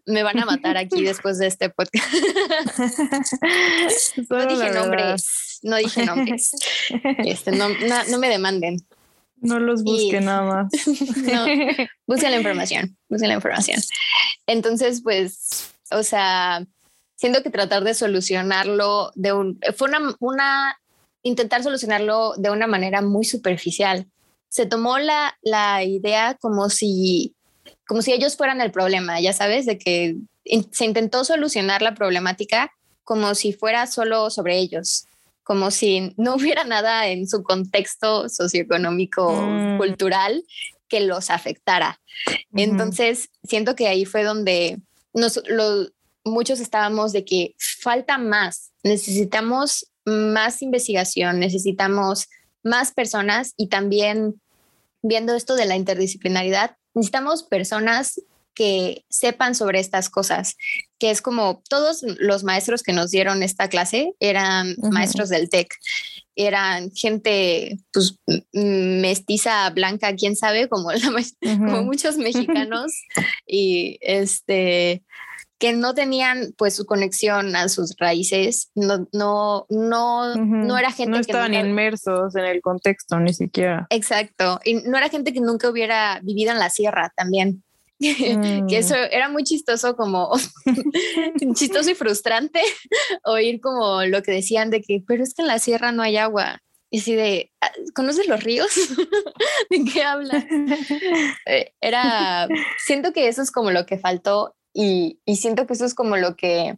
me 0.06 0.24
van 0.24 0.40
a 0.40 0.46
matar 0.46 0.78
aquí 0.78 1.04
después 1.04 1.38
de 1.38 1.48
este 1.48 1.70
podcast. 1.70 2.14
no 4.30 4.46
dije 4.46 4.72
nombres, 4.72 5.60
no 5.64 5.78
dije 5.78 6.06
nombres. 6.06 6.52
Este, 7.20 7.52
no, 7.52 7.70
me 8.20 8.30
demanden. 8.30 8.86
No 9.38 9.58
los 9.58 9.84
busquen 9.84 10.26
nada 10.26 10.42
más. 10.44 10.68
no, 10.86 11.46
busquen 12.06 12.32
la 12.32 12.38
información, 12.38 12.98
busquen 13.08 13.30
la 13.30 13.36
información. 13.36 13.80
Entonces, 14.48 15.02
pues, 15.02 15.72
o 15.92 16.04
sea, 16.04 16.66
siento 17.20 17.44
que 17.44 17.50
tratar 17.50 17.84
de 17.84 17.94
solucionarlo 17.94 19.12
de 19.14 19.34
un, 19.34 19.60
fue 19.76 19.90
una, 19.90 20.16
una, 20.22 20.80
intentar 21.22 21.62
solucionarlo 21.64 22.34
de 22.38 22.50
una 22.50 22.66
manera 22.66 23.02
muy 23.02 23.26
superficial. 23.26 24.08
Se 24.48 24.66
tomó 24.66 25.00
la, 25.00 25.38
la 25.42 25.84
idea 25.84 26.38
como 26.40 26.70
si, 26.70 27.36
como 27.86 28.02
si 28.02 28.14
ellos 28.14 28.38
fueran 28.38 28.62
el 28.62 28.72
problema, 28.72 29.20
ya 29.20 29.34
sabes, 29.34 29.66
de 29.66 29.78
que 29.78 30.16
se 30.72 30.86
intentó 30.86 31.26
solucionar 31.26 31.82
la 31.82 31.94
problemática 31.94 32.72
como 33.04 33.36
si 33.36 33.52
fuera 33.52 33.86
solo 33.86 34.30
sobre 34.30 34.58
ellos, 34.58 35.06
como 35.44 35.72
si 35.72 36.14
no 36.16 36.36
hubiera 36.38 36.64
nada 36.64 37.10
en 37.10 37.28
su 37.28 37.44
contexto 37.44 38.30
socioeconómico, 38.30 39.30
mm. 39.30 39.78
cultural 39.78 40.46
que 40.88 41.02
los 41.02 41.30
afectara. 41.30 42.00
Entonces, 42.54 43.30
siento 43.44 43.76
que 43.76 43.90
ahí 43.90 44.06
fue 44.06 44.24
donde 44.24 44.80
nos, 45.14 45.42
lo, 45.48 45.90
muchos 46.30 46.60
estábamos 46.60 47.12
de 47.12 47.26
que 47.26 47.56
falta 47.58 48.18
más, 48.18 48.72
necesitamos 48.84 49.92
más 50.06 50.62
investigación, 50.62 51.40
necesitamos 51.40 52.28
más 52.64 52.92
personas 52.92 53.54
y 53.58 53.68
también 53.68 54.42
viendo 55.02 55.36
esto 55.36 55.56
de 55.56 55.66
la 55.66 55.76
interdisciplinaridad, 55.76 56.76
necesitamos 56.94 57.44
personas 57.44 58.22
que 58.54 59.06
sepan 59.10 59.56
sobre 59.56 59.80
estas 59.80 60.10
cosas, 60.10 60.58
que 61.00 61.12
es 61.12 61.22
como 61.22 61.64
todos 61.70 62.04
los 62.04 62.44
maestros 62.44 62.84
que 62.84 62.92
nos 62.92 63.10
dieron 63.10 63.42
esta 63.42 63.70
clase 63.70 64.14
eran 64.20 64.76
maestros 64.92 65.30
del 65.30 65.50
TEC, 65.50 65.74
eran 66.36 66.92
gente 66.92 67.78
pues, 67.94 68.18
mestiza, 68.52 69.70
blanca, 69.70 70.14
quién 70.16 70.36
sabe, 70.36 70.68
como, 70.68 70.90
como 71.42 71.84
muchos 71.84 72.18
mexicanos 72.18 72.92
y 73.48 73.98
este 74.02 75.04
que 75.60 75.74
no 75.74 75.94
tenían 75.94 76.54
pues 76.58 76.76
su 76.76 76.86
conexión 76.86 77.56
a 77.56 77.68
sus 77.68 77.96
raíces, 78.00 78.72
no, 78.76 79.08
no, 79.12 79.66
no, 79.70 80.36
no 80.36 80.78
era 80.78 80.92
gente 80.92 81.12
no 81.12 81.20
estaban 81.20 81.54
inmersos 81.54 82.34
en 82.36 82.46
el 82.46 82.62
contexto 82.62 83.20
ni 83.20 83.34
siquiera. 83.34 83.86
Exacto, 83.90 84.62
y 84.64 84.76
no 84.76 84.98
era 84.98 85.10
gente 85.10 85.34
que 85.34 85.42
nunca 85.42 85.70
hubiera 85.70 86.22
vivido 86.24 86.52
en 86.52 86.60
la 86.60 86.70
sierra 86.70 87.12
también. 87.16 87.64
que 88.00 88.38
mm. 88.38 88.70
eso 88.70 88.96
era 88.96 89.28
muy 89.28 89.44
chistoso 89.44 89.98
como 89.98 90.32
chistoso 91.54 91.92
y 91.92 91.96
frustrante 91.96 92.62
oír 93.26 93.60
como 93.60 94.06
lo 94.06 94.24
que 94.24 94.32
decían 94.32 94.70
de 94.70 94.82
que 94.82 95.04
pero 95.06 95.22
es 95.22 95.34
que 95.34 95.42
en 95.42 95.50
la 95.50 95.60
sierra 95.60 95.92
no 95.92 96.02
hay 96.02 96.16
agua 96.16 96.62
y 96.92 97.00
así 97.00 97.14
de, 97.14 97.52
ah, 97.62 97.72
¿conoces 97.94 98.28
los 98.28 98.44
ríos? 98.44 98.72
¿De 99.70 99.84
qué 99.86 100.02
habla? 100.02 100.44
Eh, 101.46 101.72
era, 101.82 102.48
siento 102.84 103.14
que 103.14 103.28
eso 103.28 103.44
es 103.44 103.52
como 103.52 103.70
lo 103.70 103.86
que 103.86 104.00
faltó 104.00 104.56
y, 104.82 105.36
siento 105.36 105.68
que 105.68 105.74
eso 105.74 105.84
es 105.84 105.94
como 105.94 106.16
lo 106.16 106.38
que, 106.38 106.78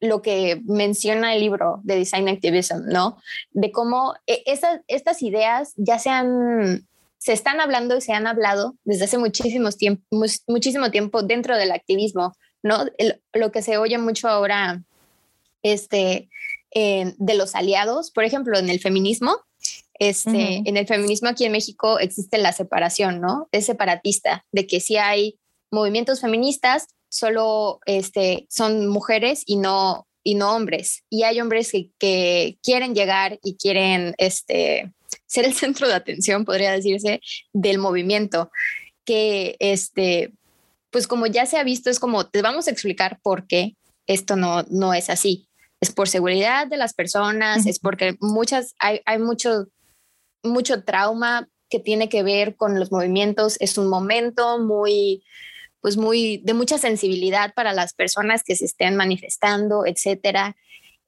lo 0.00 0.22
que 0.22 0.60
menciona 0.64 1.34
el 1.34 1.40
libro 1.40 1.80
de 1.84 1.94
Design 1.94 2.28
Activism, 2.28 2.86
¿no? 2.88 3.16
De 3.52 3.70
cómo 3.70 4.14
e, 4.26 4.42
esas, 4.46 4.80
estas 4.88 5.22
ideas 5.22 5.72
ya 5.76 6.00
se 6.00 6.10
han, 6.10 6.88
se 7.18 7.32
están 7.32 7.60
hablando 7.60 7.96
y 7.96 8.00
se 8.00 8.12
han 8.12 8.26
hablado 8.26 8.74
desde 8.82 9.04
hace 9.04 9.18
muchísimos 9.18 9.76
tiempo, 9.76 10.02
muchísimo 10.48 10.90
tiempo 10.90 11.22
dentro 11.22 11.56
del 11.56 11.70
activismo, 11.70 12.34
¿no? 12.64 12.86
lo 13.32 13.52
que 13.52 13.62
se 13.62 13.78
oye 13.78 13.98
mucho 13.98 14.28
ahora 14.28 14.82
este, 15.62 16.28
de 16.74 17.34
los 17.36 17.54
aliados, 17.54 18.10
por 18.10 18.24
ejemplo, 18.24 18.58
en 18.58 18.68
el 18.68 18.80
feminismo, 18.80 19.36
este, 19.94 20.62
en 20.68 20.76
el 20.76 20.88
feminismo 20.88 21.28
aquí 21.28 21.44
en 21.44 21.52
México 21.52 22.00
existe 22.00 22.38
la 22.38 22.52
separación, 22.52 23.20
¿no? 23.20 23.48
Es 23.52 23.66
separatista, 23.66 24.44
de 24.50 24.66
que 24.66 24.80
si 24.80 24.96
hay 24.96 25.38
movimientos 25.70 26.20
feministas, 26.20 26.88
solo 27.08 27.80
este, 27.86 28.46
son 28.48 28.88
mujeres 28.88 29.42
y 29.46 29.56
no, 29.56 30.06
y 30.22 30.34
no 30.34 30.54
hombres. 30.54 31.04
Y 31.08 31.22
hay 31.22 31.40
hombres 31.40 31.72
que, 31.98 32.58
quieren 32.62 32.94
llegar 32.94 33.38
y 33.42 33.56
quieren 33.56 34.14
este, 34.18 34.92
ser 35.26 35.44
el 35.44 35.54
centro 35.54 35.88
de 35.88 35.94
atención, 35.94 36.44
podría 36.44 36.72
decirse, 36.72 37.20
del 37.52 37.78
movimiento. 37.78 38.50
Que, 39.04 39.56
este, 39.58 40.32
pues 40.90 41.06
como 41.06 41.26
ya 41.26 41.46
se 41.46 41.58
ha 41.58 41.64
visto, 41.64 41.90
es 41.90 41.98
como, 41.98 42.28
te 42.28 42.42
vamos 42.42 42.68
a 42.68 42.70
explicar 42.70 43.20
por 43.22 43.46
qué 43.46 43.76
esto 44.06 44.36
no, 44.36 44.64
no 44.64 44.94
es 44.94 45.10
así. 45.10 45.48
Es 45.80 45.92
por 45.92 46.08
seguridad 46.08 46.66
de 46.66 46.76
las 46.76 46.92
personas, 46.92 47.66
es 47.66 47.78
porque 47.78 48.16
muchas, 48.20 48.74
hay, 48.78 49.00
hay 49.06 49.18
mucho, 49.18 49.68
mucho 50.42 50.82
trauma 50.82 51.48
que 51.70 51.78
tiene 51.78 52.08
que 52.08 52.22
ver 52.22 52.56
con 52.56 52.78
los 52.78 52.90
movimientos. 52.90 53.56
Es 53.60 53.78
un 53.78 53.88
momento 53.88 54.58
muy, 54.58 55.22
pues 55.80 55.96
muy 55.96 56.38
de 56.44 56.54
mucha 56.54 56.78
sensibilidad 56.78 57.54
para 57.54 57.72
las 57.72 57.94
personas 57.94 58.42
que 58.44 58.56
se 58.56 58.64
estén 58.64 58.96
manifestando, 58.96 59.86
etcétera. 59.86 60.56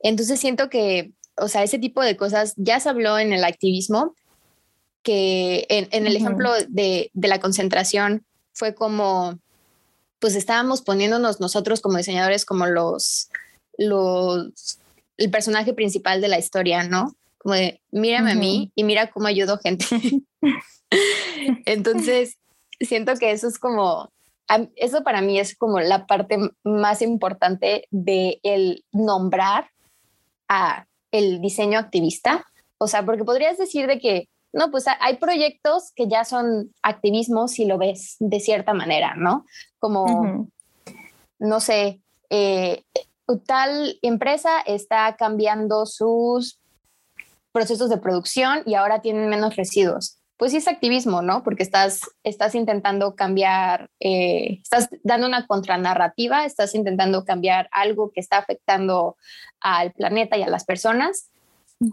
Entonces 0.01 0.41
siento 0.41 0.71
que, 0.71 1.13
o 1.37 1.49
sea, 1.49 1.63
ese 1.63 1.79
tipo 1.79 2.03
de 2.03 2.17
cosas 2.17 2.55
ya 2.57 2.81
se 2.81 2.89
habló 2.89 3.19
en 3.19 3.33
el 3.33 3.45
activismo, 3.45 4.15
que 5.03 5.67
en, 5.69 6.07
el 6.07 6.15
ejemplo 6.15 6.53
de, 6.69 7.11
de, 7.13 7.29
la 7.29 7.41
concentración 7.41 8.27
fue 8.53 8.75
como, 8.75 9.39
pues 10.19 10.35
estábamos 10.35 10.83
poniéndonos 10.83 11.41
nosotros 11.41 11.81
como 11.81 11.97
diseñadores 11.97 12.45
como 12.45 12.67
los, 12.67 13.31
los, 13.79 14.79
el 15.17 15.31
personaje 15.31 15.73
principal 15.73 16.21
de 16.21 16.29
la 16.29 16.39
historia, 16.39 16.83
¿no? 16.85 17.17
Como 17.39 17.55
de, 17.55 17.81
mírame 17.91 18.33
a 18.33 18.35
mí 18.35 18.71
y 18.75 18.85
mira 18.85 19.11
cómo 19.11 19.27
ayudo 19.27 19.59
gente. 19.59 19.87
Entonces, 21.65 22.37
siento 22.79 23.15
que 23.15 23.31
eso 23.31 23.49
es 23.49 23.59
como 23.59 24.13
eso 24.77 25.03
para 25.03 25.21
mí 25.21 25.39
es 25.39 25.57
como 25.57 25.81
la 25.81 26.07
parte 26.07 26.39
más 26.65 27.03
importante 27.03 27.87
de 27.91 28.41
el 28.43 28.85
nombrar 28.93 29.71
a 30.49 30.87
el 31.13 31.41
diseño 31.41 31.79
activista. 31.79 32.45
O 32.79 32.89
sea, 32.89 33.05
porque 33.05 33.25
podrías 33.25 33.59
decir 33.59 33.87
de 33.87 33.99
que, 33.99 34.29
no, 34.53 34.71
pues 34.71 34.87
hay 35.01 35.17
proyectos 35.19 35.93
que 35.95 36.09
ya 36.09 36.25
son 36.25 36.75
activismo 36.83 37.47
si 37.47 37.65
lo 37.65 37.79
ves 37.79 38.17
de 38.19 38.41
cierta 38.41 38.75
manera, 38.75 39.15
¿no? 39.17 39.45
Como, 39.79 40.49
no 41.39 41.61
sé, 41.61 42.01
eh, 42.31 42.83
tal 43.47 43.99
empresa 44.03 44.61
está 44.67 45.15
cambiando 45.17 45.87
sus 45.87 46.59
procesos 47.53 47.91
de 47.91 47.99
producción 47.99 48.63
y 48.67 48.75
ahora 48.75 49.01
tienen 49.01 49.29
menos 49.29 49.57
residuos 49.57 50.20
pues 50.41 50.53
sí 50.53 50.57
es 50.57 50.69
activismo, 50.69 51.21
¿no? 51.21 51.43
Porque 51.43 51.63
estás, 51.63 52.01
estás 52.25 52.55
intentando 52.55 53.15
cambiar, 53.15 53.91
eh, 54.01 54.61
estás 54.63 54.89
dando 55.05 55.27
una 55.27 55.47
contranarrativa, 55.47 56.47
estás 56.47 56.75
intentando 56.75 57.27
cambiar 57.27 57.69
algo 57.73 58.11
que 58.11 58.21
está 58.21 58.39
afectando 58.39 59.19
al 59.61 59.93
planeta 59.93 60.39
y 60.39 60.43
a 60.43 60.49
las 60.49 60.65
personas, 60.65 61.31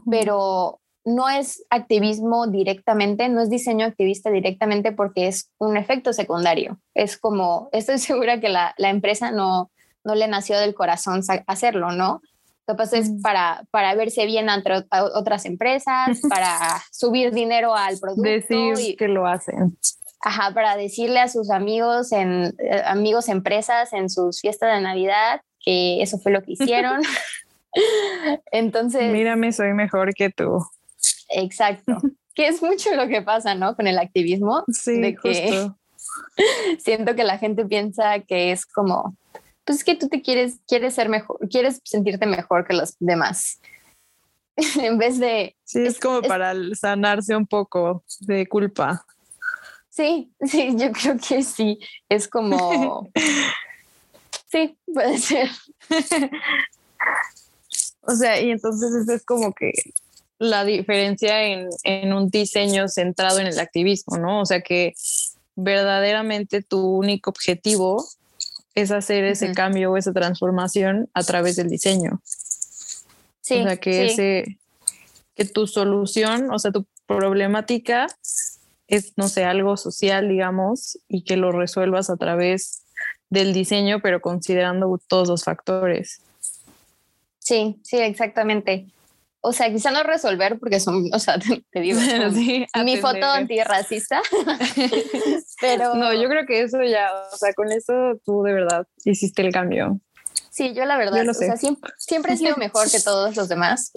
pero 0.09 0.79
no 1.03 1.27
es 1.27 1.65
activismo 1.69 2.47
directamente, 2.47 3.27
no 3.27 3.41
es 3.41 3.49
diseño 3.49 3.85
activista 3.85 4.31
directamente 4.31 4.93
porque 4.93 5.27
es 5.27 5.51
un 5.57 5.75
efecto 5.75 6.13
secundario. 6.13 6.79
Es 6.93 7.17
como, 7.17 7.67
estoy 7.73 7.97
segura 7.97 8.39
que 8.39 8.47
la, 8.47 8.73
la 8.77 8.91
empresa 8.91 9.29
no, 9.29 9.71
no 10.05 10.15
le 10.15 10.29
nació 10.29 10.57
del 10.57 10.73
corazón 10.73 11.19
hacerlo, 11.47 11.91
¿no? 11.91 12.21
Lo 12.67 12.73
que 12.73 12.77
pasa 12.77 12.97
es 12.97 13.11
para, 13.23 13.63
para 13.71 13.95
verse 13.95 14.25
bien 14.25 14.49
entre 14.49 14.83
otras 15.13 15.45
empresas, 15.45 16.19
para 16.29 16.83
subir 16.91 17.31
dinero 17.31 17.75
al 17.75 17.97
producto. 17.97 18.29
Decir 18.29 18.97
que 18.97 19.07
lo 19.07 19.25
hacen. 19.25 19.77
ajá, 20.21 20.53
para 20.53 20.75
decirle 20.75 21.19
a 21.19 21.29
sus 21.29 21.49
amigos 21.49 22.11
en 22.11 22.55
eh, 22.59 22.81
amigos 22.85 23.29
empresas 23.29 23.93
en 23.93 24.09
sus 24.09 24.41
fiestas 24.41 24.75
de 24.75 24.81
Navidad 24.81 25.41
que 25.67 26.01
eso 26.01 26.17
fue 26.17 26.31
lo 26.31 26.41
que 26.41 26.53
hicieron. 26.53 27.01
Entonces, 28.51 29.11
mírame, 29.11 29.51
soy 29.51 29.73
mejor 29.73 30.13
que 30.13 30.29
tú. 30.29 30.65
Exacto. 31.29 31.97
que 32.33 32.47
es 32.47 32.61
mucho 32.61 32.95
lo 32.95 33.07
que 33.07 33.21
pasa, 33.21 33.55
¿no? 33.55 33.75
Con 33.75 33.87
el 33.87 33.99
activismo. 33.99 34.63
Sí, 34.69 35.01
de 35.01 35.15
que 35.15 35.69
siento 36.79 37.15
que 37.15 37.23
la 37.23 37.37
gente 37.37 37.65
piensa 37.65 38.19
que 38.19 38.51
es 38.51 38.65
como, 38.65 39.15
pues 39.67 39.79
es 39.79 39.83
que 39.83 39.95
tú 39.95 40.07
te 40.07 40.21
quieres, 40.21 40.61
quieres 40.65 40.95
ser 40.95 41.09
mejor, 41.09 41.37
quieres 41.49 41.81
sentirte 41.83 42.25
mejor 42.25 42.65
que 42.65 42.73
los 42.73 42.95
demás. 42.99 43.59
en 44.81 44.97
vez 44.97 45.19
de... 45.19 45.55
Sí, 45.65 45.85
es, 45.85 45.99
como 45.99 46.21
para 46.21 46.53
sanarse 46.73 47.35
un 47.35 47.45
poco 47.45 48.01
de 48.21 48.47
culpa. 48.47 49.05
Sí, 49.89 50.31
sí, 50.41 50.73
yo 50.77 50.91
creo 50.93 51.17
que 51.17 51.43
sí. 51.43 51.79
Es 52.07 52.29
como... 52.29 53.11
sí, 54.49 54.77
puede 54.91 55.17
ser. 55.17 55.49
o 58.01 58.15
sea, 58.15 58.39
y 58.39 58.51
entonces 58.51 59.07
es 59.09 59.25
como 59.25 59.53
que 59.53 59.73
la 60.39 60.63
diferencia 60.63 61.43
en, 61.43 61.67
en, 61.83 62.13
un 62.13 62.29
diseño 62.29 62.87
centrado 62.87 63.39
en 63.39 63.47
el 63.47 63.59
activismo, 63.59 64.17
¿no? 64.17 64.41
O 64.41 64.45
sea 64.45 64.61
que 64.61 64.93
verdaderamente 65.55 66.61
tu 66.61 66.79
único 66.79 67.31
objetivo 67.31 68.07
es 68.77 68.91
hacer 68.91 69.23
ese 69.23 69.53
cambio 69.53 69.91
o 69.91 69.97
esa 69.97 70.13
transformación 70.13 71.09
a 71.15 71.23
través 71.23 71.55
del 71.55 71.67
diseño. 71.67 72.21
Sí, 73.41 73.55
o 73.55 73.63
sea, 73.63 73.77
que 73.77 74.05
ese, 74.05 74.59
que 75.33 75.45
tu 75.45 75.65
solución, 75.65 76.51
o 76.51 76.59
sea, 76.59 76.71
tu 76.71 76.85
problemática 77.07 78.05
es, 78.87 79.13
no 79.17 79.29
sé, 79.29 79.45
algo 79.45 79.77
social, 79.77 80.29
digamos, 80.29 80.99
y 81.07 81.23
que 81.23 81.37
lo 81.37 81.51
resuelvas 81.51 82.11
a 82.11 82.17
través 82.17 82.83
del 83.31 83.51
diseño, 83.51 83.99
pero 83.99 84.21
considerando 84.21 85.01
todos 85.07 85.27
los 85.27 85.43
factores. 85.43 86.21
Sí, 87.39 87.79
sí, 87.83 87.97
exactamente. 87.97 88.85
O 89.47 89.53
sea, 89.53 89.71
quizá 89.71 89.91
no 89.91 90.03
resolver 90.03 90.59
porque 90.59 90.81
son, 90.81 91.09
o 91.13 91.19
sea, 91.19 91.39
te, 91.71 91.79
digo, 91.79 91.99
mi 92.83 92.97
foto 92.97 93.25
antirracista, 93.25 94.21
pero... 95.61 95.95
No, 95.95 96.13
yo 96.13 96.27
creo 96.27 96.45
que 96.45 96.63
eso 96.63 96.83
ya, 96.83 97.09
o 97.31 97.37
sea, 97.37 97.53
con 97.53 97.71
eso 97.71 98.19
tú 98.25 98.43
de 98.43 98.53
verdad 98.53 98.85
hiciste 99.05 99.41
el 99.43 99.53
cambio. 99.53 100.01
Sí, 100.49 100.73
yo 100.73 100.85
la 100.85 100.97
verdad, 100.97 101.29
o 101.29 101.33
sea, 101.33 101.55
siempre, 101.55 101.93
siempre, 101.97 102.33
he 102.33 102.37
sido 102.37 102.57
mejor 102.57 102.89
que 102.91 102.99
todos 102.99 103.35
los 103.35 103.47
demás. 103.47 103.91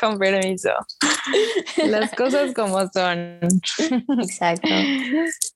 Con 0.00 0.18
permiso. 0.18 0.70
Las 1.84 2.10
cosas 2.14 2.52
como 2.52 2.80
son. 2.88 3.38
Exacto. 4.20 4.68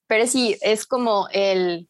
Pero 0.07 0.27
sí, 0.29 0.57
es 0.61 0.87
como 0.87 1.29
el... 1.33 1.89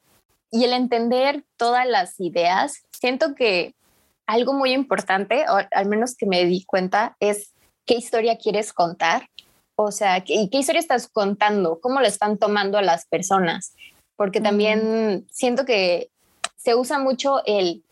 Y 0.51 0.65
el 0.65 0.73
entender 0.73 1.45
todas 1.59 1.87
las 1.87 2.19
ideas, 2.21 2.83
siento 2.91 3.35
que 3.35 3.75
algo 4.29 4.53
muy 4.53 4.73
importante, 4.73 5.47
o 5.49 5.59
al 5.71 5.87
menos 5.87 6.15
que 6.15 6.27
me 6.27 6.45
di 6.45 6.65
cuenta, 6.65 7.17
es 7.19 7.55
qué 7.87 7.95
historia 7.95 8.37
quieres 8.37 8.75
contar. 8.75 9.29
O 9.75 9.91
sea, 9.91 10.23
¿qué, 10.23 10.49
qué 10.53 10.59
historia 10.59 10.81
estás 10.81 11.09
contando? 11.09 11.81
¿Cómo 11.81 12.01
lo 12.01 12.07
están 12.07 12.37
tomando 12.37 12.77
a 12.77 12.83
las 12.83 13.07
personas? 13.07 13.75
Porque 14.17 14.43
también 14.43 15.27
siento 15.31 15.65
que 15.65 16.11
se 16.57 16.75
usa 16.75 16.99
mucho 16.99 17.43
el 17.47 17.83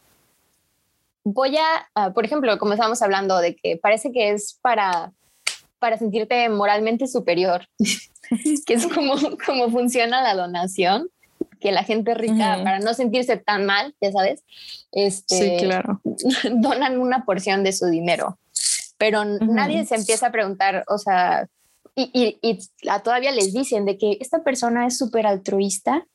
voy 1.25 1.57
a, 1.57 1.89
ah, 1.95 2.13
por 2.13 2.25
ejemplo, 2.25 2.57
como 2.59 2.75
estábamos 2.75 3.01
hablando 3.03 3.39
de 3.39 3.57
que 3.57 3.79
parece 3.79 4.13
que 4.13 4.31
es 4.31 4.59
para, 4.61 5.13
para 5.79 5.99
sentirte 5.99 6.49
moralmente 6.51 7.07
superior, 7.09 7.67
que 8.67 8.75
es 8.75 8.87
como, 8.87 9.17
como 9.45 9.71
funciona 9.71 10.23
la 10.23 10.35
donación 10.35 11.09
que 11.67 11.73
la 11.73 11.83
gente 11.83 12.15
rica, 12.15 12.61
para 12.63 12.79
no 12.79 12.95
sentirse 12.95 13.39
tan 13.39 13.67
mal, 13.67 13.93
ya 14.01 14.13
sabes, 14.13 14.45
este, 14.93 15.59
sí, 15.59 15.65
claro. 15.65 16.01
donan 16.53 17.01
una 17.01 17.25
porción 17.25 17.65
de 17.65 17.73
su 17.73 17.87
dinero. 17.87 18.39
Pero 18.99 19.25
nadie 19.25 19.85
se 19.85 19.97
empieza 19.97 20.29
a 20.29 20.31
preguntar, 20.31 20.85
o 20.87 20.97
sea, 20.97 21.49
y, 21.97 22.39
y, 22.41 22.59
todavía 23.03 23.33
les 23.33 23.53
dicen 23.53 23.85
de 23.85 23.99
que 23.99 24.17
esta 24.21 24.45
persona 24.45 24.87
es 24.87 24.97
súper 24.97 25.27
altruista. 25.27 26.07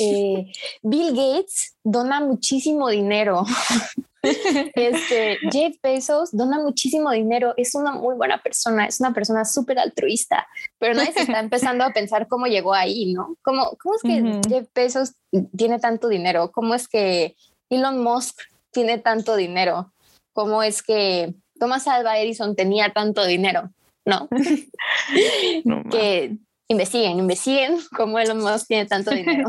Eh, 0.00 0.50
Bill 0.82 1.14
Gates 1.14 1.76
dona 1.84 2.20
muchísimo 2.20 2.88
dinero. 2.88 3.44
Este, 4.74 5.38
Jeff 5.50 5.76
Bezos 5.82 6.30
dona 6.32 6.58
muchísimo 6.58 7.10
dinero, 7.10 7.54
es 7.56 7.74
una 7.74 7.92
muy 7.92 8.14
buena 8.14 8.42
persona, 8.42 8.86
es 8.86 9.00
una 9.00 9.12
persona 9.12 9.44
súper 9.44 9.78
altruista, 9.78 10.46
pero 10.78 10.94
nadie 10.94 11.12
se 11.12 11.20
está 11.20 11.40
empezando 11.40 11.84
a 11.84 11.92
pensar 11.92 12.28
cómo 12.28 12.46
llegó 12.46 12.74
ahí, 12.74 13.12
¿no? 13.12 13.36
¿Cómo, 13.42 13.76
cómo 13.82 13.94
es 13.96 14.02
que 14.02 14.40
Jeff 14.48 14.68
Bezos 14.74 15.12
tiene 15.56 15.78
tanto 15.78 16.08
dinero? 16.08 16.50
¿Cómo 16.52 16.74
es 16.74 16.88
que 16.88 17.36
Elon 17.70 18.02
Musk 18.02 18.38
tiene 18.72 18.98
tanto 18.98 19.36
dinero? 19.36 19.92
¿Cómo 20.32 20.62
es 20.62 20.82
que 20.82 21.34
Thomas 21.58 21.88
Alva 21.88 22.18
Edison 22.18 22.54
tenía 22.54 22.92
tanto 22.92 23.24
dinero? 23.24 23.70
No. 24.04 24.28
que 25.90 26.36
investiguen, 26.68 27.18
investiguen 27.18 27.78
cómo 27.96 28.18
Elon 28.18 28.38
Musk 28.38 28.66
tiene 28.68 28.86
tanto 28.86 29.10
dinero. 29.10 29.48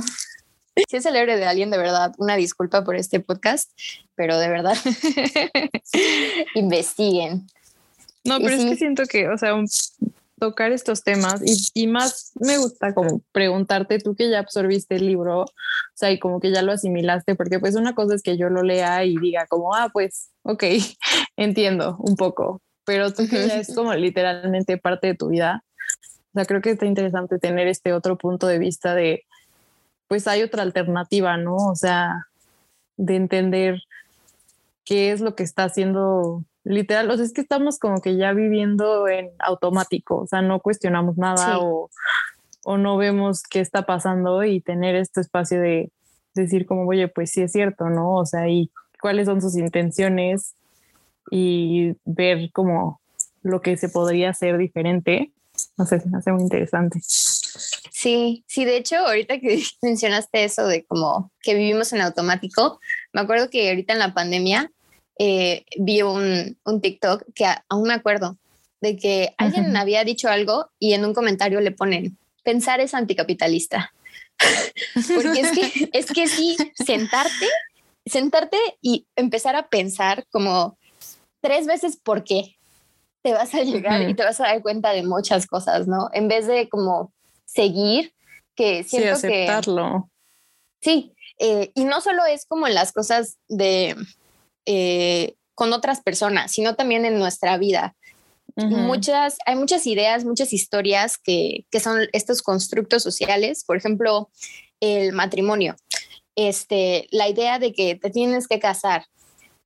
Si 0.88 0.98
es 0.98 1.06
el 1.06 1.16
héroe 1.16 1.38
de 1.38 1.46
alguien, 1.46 1.72
de 1.72 1.78
verdad, 1.78 2.14
una 2.18 2.36
disculpa 2.36 2.84
por 2.84 2.96
este 2.96 3.20
podcast, 3.20 3.72
pero 4.16 4.38
de 4.38 4.50
verdad, 4.50 4.76
investiguen. 6.56 7.48
No, 8.24 8.40
pero 8.40 8.56
es 8.56 8.66
que 8.66 8.76
siento 8.76 9.04
que, 9.06 9.30
o 9.30 9.38
sea, 9.38 9.56
tocar 10.40 10.72
estos 10.72 11.04
temas 11.04 11.42
y, 11.74 11.88
más 11.88 12.32
me 12.40 12.58
gusta 12.58 12.94
como 12.94 13.22
preguntarte 13.32 14.00
tú 14.00 14.16
que 14.16 14.30
ya 14.30 14.40
absorbiste 14.40 14.96
el 14.96 15.08
libro, 15.08 15.42
o 15.42 15.48
sea, 15.96 16.12
y 16.12 16.20
como 16.20 16.40
que 16.40 16.52
ya 16.52 16.62
lo 16.62 16.72
asimilaste, 16.72 17.36
porque 17.36 17.60
pues 17.60 17.76
una 17.76 17.96
cosa 17.96 18.16
es 18.16 18.22
que 18.22 18.38
yo 18.38 18.50
lo 18.50 18.62
lea 18.62 19.04
y 19.06 19.18
diga 19.18 19.48
como, 19.48 19.74
ah, 19.74 19.90
pues, 19.92 20.30
ok, 20.44 20.64
entiendo 21.38 21.98
un 22.00 22.16
poco, 22.16 22.62
pero 22.86 23.14
tú 23.14 23.28
que 23.28 23.48
ya 23.48 23.60
es 23.60 23.74
como 23.74 23.94
literalmente 23.94 24.78
parte 24.78 25.08
de 25.08 25.16
tu 25.16 25.30
vida, 25.30 25.64
o 26.34 26.40
sea, 26.40 26.46
creo 26.46 26.62
que 26.62 26.72
está 26.72 26.86
interesante 26.86 27.40
tener 27.40 27.68
este 27.68 27.94
otro 27.94 28.18
punto 28.18 28.46
de 28.46 28.60
vista 28.60 28.94
de, 28.94 29.26
pues 30.08 30.28
hay 30.28 30.44
otra 30.44 30.64
alternativa, 30.64 31.38
¿no? 31.38 31.56
O 31.56 31.76
sea, 31.76 32.28
de 32.98 33.16
entender 33.16 33.82
qué 34.86 35.12
es 35.12 35.22
lo 35.22 35.36
que 35.36 35.44
está 35.44 35.66
haciendo 35.66 36.44
literal. 36.64 37.10
O 37.10 37.16
sea, 37.16 37.26
es 37.26 37.34
que 37.34 37.42
estamos 37.42 37.80
como 37.80 38.02
que 38.02 38.18
ya 38.18 38.34
viviendo 38.34 39.08
en 39.08 39.30
automático, 39.40 40.20
o 40.20 40.28
sea, 40.28 40.42
no 40.42 40.60
cuestionamos 40.60 41.18
nada 41.18 41.60
o, 41.60 41.90
o, 42.64 42.78
no 42.78 42.98
vemos 42.98 43.44
qué 43.44 43.60
está 43.60 43.86
pasando 43.86 44.44
y 44.44 44.62
tener 44.62 44.96
este 44.96 45.22
espacio 45.22 45.62
de 45.62 45.92
decir 46.36 46.66
como, 46.66 46.88
oye, 46.88 47.08
pues 47.08 47.32
sí 47.32 47.42
es 47.42 47.52
cierto, 47.52 47.90
¿no? 47.90 48.16
O 48.16 48.26
sea, 48.26 48.48
y 48.50 48.72
cuáles 49.02 49.26
son 49.26 49.42
sus 49.42 49.56
intenciones 49.56 50.56
y 51.32 51.96
ver 52.06 52.52
como 52.52 53.02
lo 53.42 53.62
que 53.62 53.78
se 53.78 53.90
podría 53.90 54.30
hacer 54.30 54.58
diferente. 54.58 55.32
No 55.78 55.86
sé, 55.86 56.00
se 56.00 56.10
me 56.10 56.18
hace 56.18 56.32
muy 56.32 56.44
interesante. 56.44 57.00
Sí, 58.00 58.44
sí, 58.46 58.64
de 58.64 58.78
hecho, 58.78 58.96
ahorita 58.98 59.40
que 59.40 59.60
mencionaste 59.82 60.44
eso 60.44 60.68
de 60.68 60.86
como 60.86 61.32
que 61.42 61.56
vivimos 61.56 61.92
en 61.94 62.02
automático, 62.02 62.80
me 63.12 63.22
acuerdo 63.22 63.50
que 63.50 63.70
ahorita 63.70 63.94
en 63.94 63.98
la 63.98 64.14
pandemia 64.14 64.72
eh, 65.18 65.66
vi 65.80 66.04
un, 66.04 66.60
un, 66.64 66.80
TikTok 66.80 67.24
que 67.34 67.48
aún 67.68 67.88
me 67.88 67.96
acuerdo 67.96 68.38
de 68.82 68.98
que 68.98 69.34
alguien 69.40 69.76
había 69.76 70.04
dicho 70.04 70.30
algo 70.30 70.70
y 70.78 70.94
en 70.94 71.06
un 71.06 71.16
comentario 71.16 71.60
le 71.60 71.72
ponen, 71.72 72.20
pensar 72.44 72.82
es 72.82 72.94
anticapitalista. 72.94 73.92
Porque 74.94 75.40
es 75.40 75.52
que, 75.52 75.90
es 75.92 76.06
que 76.12 76.28
sí, 76.28 76.56
sentarte, 76.76 77.48
sentarte 78.06 78.58
y 78.80 79.08
empezar 79.16 79.56
a 79.56 79.70
pensar 79.70 80.28
como 80.30 80.78
tres 81.42 81.66
veces 81.66 81.98
por 81.98 82.24
qué 82.24 82.58
te 83.24 83.34
vas 83.34 83.56
a 83.56 83.64
llegar 83.64 84.08
y 84.08 84.14
te 84.14 84.24
vas 84.24 84.40
a 84.40 84.44
dar 84.44 84.62
cuenta 84.62 84.92
de 84.92 85.02
muchas 85.02 85.48
cosas, 85.48 85.88
¿no? 85.88 86.12
En 86.14 86.28
vez 86.28 86.46
de 86.46 86.70
como 86.70 87.12
seguir, 87.48 88.14
que 88.56 88.84
siento 88.84 89.16
sí, 89.16 89.28
aceptarlo. 89.28 90.10
que... 90.80 90.90
Sí, 90.90 91.14
eh, 91.40 91.72
y 91.74 91.86
no 91.86 92.02
solo 92.02 92.26
es 92.26 92.46
como 92.46 92.68
en 92.68 92.76
las 92.76 92.92
cosas 92.92 93.38
de... 93.48 93.96
Eh, 94.66 95.36
con 95.56 95.74
otras 95.74 96.02
personas, 96.02 96.52
sino 96.52 96.76
también 96.76 97.04
en 97.04 97.18
nuestra 97.18 97.58
vida. 97.58 97.96
Muchas, 98.56 99.38
hay 99.46 99.56
muchas 99.56 99.86
ideas, 99.86 100.24
muchas 100.24 100.52
historias 100.52 101.18
que, 101.18 101.66
que, 101.70 101.80
son 101.80 102.08
estos 102.12 102.42
constructos 102.42 103.04
sociales, 103.04 103.64
por 103.64 103.78
ejemplo, 103.78 104.30
el 104.80 105.14
matrimonio, 105.14 105.76
este, 106.36 107.08
la 107.12 107.28
idea 107.28 107.60
de 107.60 107.74
que 107.74 107.96
te 107.96 108.10
tienes 108.10 108.48
que 108.48 108.60
casar, 108.60 109.06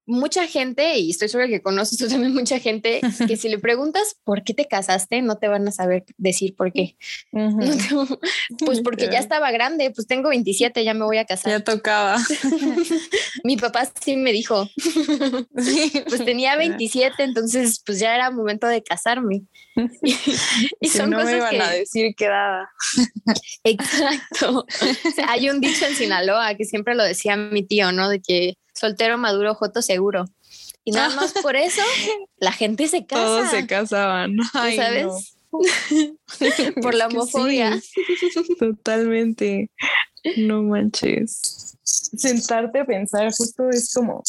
mucha 0.05 0.47
gente, 0.47 0.97
y 0.97 1.11
estoy 1.11 1.29
segura 1.29 1.47
que 1.47 1.61
conoces 1.61 1.97
tú 1.97 2.07
también 2.07 2.33
mucha 2.33 2.59
gente, 2.59 3.01
que 3.27 3.37
si 3.37 3.49
le 3.49 3.59
preguntas 3.59 4.17
por 4.23 4.43
qué 4.43 4.53
te 4.53 4.65
casaste, 4.65 5.21
no 5.21 5.37
te 5.37 5.47
van 5.47 5.67
a 5.67 5.71
saber 5.71 6.03
decir 6.17 6.55
por 6.55 6.71
qué. 6.71 6.97
pues 8.65 8.81
porque 8.83 9.09
ya 9.11 9.19
estaba 9.19 9.51
grande, 9.51 9.91
pues 9.91 10.07
tengo 10.07 10.29
27, 10.29 10.83
ya 10.83 10.93
me 10.93 11.05
voy 11.05 11.17
a 11.17 11.25
casar. 11.25 11.51
Ya 11.51 11.63
tocaba. 11.63 12.17
Mi 13.43 13.57
papá 13.57 13.91
sí 14.03 14.15
me 14.15 14.31
dijo, 14.31 14.69
pues 16.07 16.25
tenía 16.25 16.55
27, 16.55 17.23
entonces 17.23 17.81
pues 17.85 17.99
ya 17.99 18.15
era 18.15 18.31
momento 18.31 18.67
de 18.67 18.83
casarme. 18.83 19.43
y, 20.81 20.89
son 20.89 21.11
no 21.11 21.23
me 21.23 21.37
iban 21.37 21.61
a 21.61 21.71
decir 21.71 22.13
que 22.15 22.27
daba. 22.27 22.69
Exacto. 23.63 24.65
hay 25.27 25.49
un 25.49 25.61
dicho 25.61 25.85
en 25.85 25.95
Sinaloa 25.95 26.55
que 26.55 26.65
siempre 26.65 26.95
lo 26.95 27.03
decía 27.03 27.37
mi 27.37 27.63
tío, 27.63 27.91
¿no? 27.91 28.09
De 28.09 28.21
que 28.21 28.57
soltero, 28.81 29.17
maduro, 29.17 29.55
joto, 29.55 29.81
seguro. 29.81 30.25
Y 30.83 30.91
nada 30.91 31.09
más 31.15 31.33
por 31.33 31.55
eso 31.55 31.81
la 32.37 32.51
gente 32.51 32.87
se 32.87 33.05
casa. 33.05 33.23
Todos 33.23 33.51
se 33.51 33.67
casaban. 33.67 34.37
¿Sabes? 34.51 35.35
por 36.81 36.93
la 36.95 37.07
homofobia. 37.07 37.79
totalmente. 38.59 39.69
No 40.37 40.63
manches. 40.63 41.77
Sentarte 41.83 42.79
a 42.79 42.85
pensar 42.85 43.31
justo 43.33 43.69
es 43.69 43.93
como, 43.93 44.23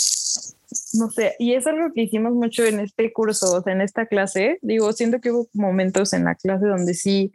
no 0.95 1.11
sé, 1.11 1.37
y 1.39 1.55
es 1.55 1.67
algo 1.67 1.93
que 1.95 2.03
hicimos 2.03 2.33
mucho 2.33 2.65
en 2.65 2.81
este 2.81 3.13
curso, 3.13 3.55
o 3.55 3.63
sea, 3.63 3.73
en 3.73 3.83
esta 3.83 4.07
clase. 4.07 4.59
Digo, 4.63 4.93
siento 4.93 5.21
que 5.21 5.31
hubo 5.31 5.49
momentos 5.53 6.13
en 6.13 6.25
la 6.25 6.35
clase 6.35 6.67
donde 6.67 6.95
sí 6.95 7.33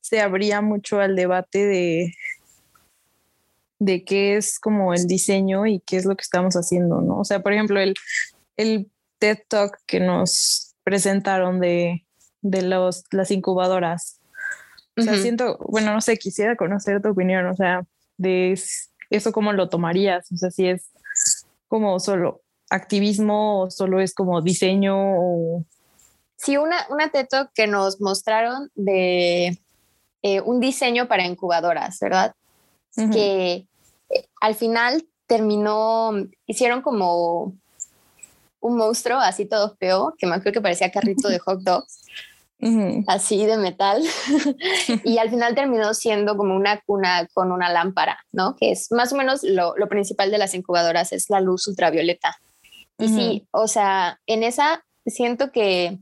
se 0.00 0.20
abría 0.20 0.60
mucho 0.60 1.00
al 1.00 1.14
debate 1.14 1.66
de, 1.66 2.14
de 3.78 4.04
qué 4.04 4.36
es 4.36 4.58
como 4.58 4.92
el 4.92 5.06
diseño 5.06 5.66
y 5.66 5.80
qué 5.80 5.96
es 5.96 6.04
lo 6.04 6.16
que 6.16 6.22
estamos 6.22 6.54
haciendo, 6.54 7.00
¿no? 7.00 7.20
O 7.20 7.24
sea, 7.24 7.40
por 7.40 7.52
ejemplo, 7.52 7.80
el, 7.80 7.94
el 8.56 8.90
TED 9.18 9.38
Talk 9.48 9.78
que 9.86 10.00
nos 10.00 10.74
presentaron 10.82 11.60
de, 11.60 12.04
de 12.42 12.62
los, 12.62 13.04
las 13.10 13.30
incubadoras. 13.30 14.20
O 14.96 15.02
sea, 15.02 15.16
siento, 15.16 15.58
bueno, 15.68 15.94
no 15.94 16.00
sé, 16.00 16.16
quisiera 16.16 16.56
conocer 16.56 17.00
tu 17.00 17.10
opinión, 17.10 17.46
o 17.46 17.54
sea, 17.54 17.86
de 18.16 18.58
eso 19.10 19.32
cómo 19.32 19.52
lo 19.52 19.68
tomarías, 19.68 20.30
o 20.32 20.36
sea, 20.36 20.50
si 20.50 20.66
es 20.66 20.90
como 21.68 22.00
solo 22.00 22.42
activismo 22.68 23.60
o 23.60 23.70
solo 23.70 24.00
es 24.00 24.12
como 24.12 24.42
diseño 24.42 24.96
o... 24.96 25.64
Sí, 26.36 26.56
una, 26.56 26.84
una 26.90 27.10
TED 27.10 27.26
Talk 27.28 27.50
que 27.54 27.68
nos 27.68 28.00
mostraron 28.00 28.70
de 28.74 29.58
eh, 30.22 30.40
un 30.40 30.58
diseño 30.58 31.06
para 31.06 31.26
incubadoras, 31.26 31.98
¿verdad? 32.00 32.34
Que 32.94 33.66
eh, 34.10 34.28
al 34.40 34.54
final 34.56 35.06
terminó, 35.26 36.12
hicieron 36.46 36.82
como 36.82 37.54
un 38.60 38.76
monstruo 38.76 39.18
así 39.18 39.44
todo 39.44 39.76
feo, 39.76 40.14
que 40.18 40.26
me 40.26 40.34
acuerdo 40.34 40.52
que 40.52 40.60
parecía 40.60 40.90
carrito 40.90 41.28
de 41.28 41.38
hot 41.38 41.60
dogs, 41.60 42.02
así 43.06 43.46
de 43.46 43.56
metal, 43.56 44.02
y 45.04 45.18
al 45.18 45.30
final 45.30 45.54
terminó 45.54 45.94
siendo 45.94 46.36
como 46.36 46.56
una 46.56 46.80
cuna 46.80 47.28
con 47.32 47.52
una 47.52 47.70
lámpara, 47.70 48.18
¿no? 48.32 48.56
Que 48.56 48.72
es 48.72 48.90
más 48.90 49.12
o 49.12 49.16
menos 49.16 49.44
lo, 49.44 49.76
lo 49.76 49.88
principal 49.88 50.30
de 50.30 50.38
las 50.38 50.54
incubadoras, 50.54 51.12
es 51.12 51.30
la 51.30 51.40
luz 51.40 51.68
ultravioleta. 51.68 52.36
Y 53.00 53.08
sí, 53.08 53.46
o 53.52 53.68
sea, 53.68 54.18
en 54.26 54.42
esa 54.42 54.84
siento 55.06 55.52
que 55.52 55.98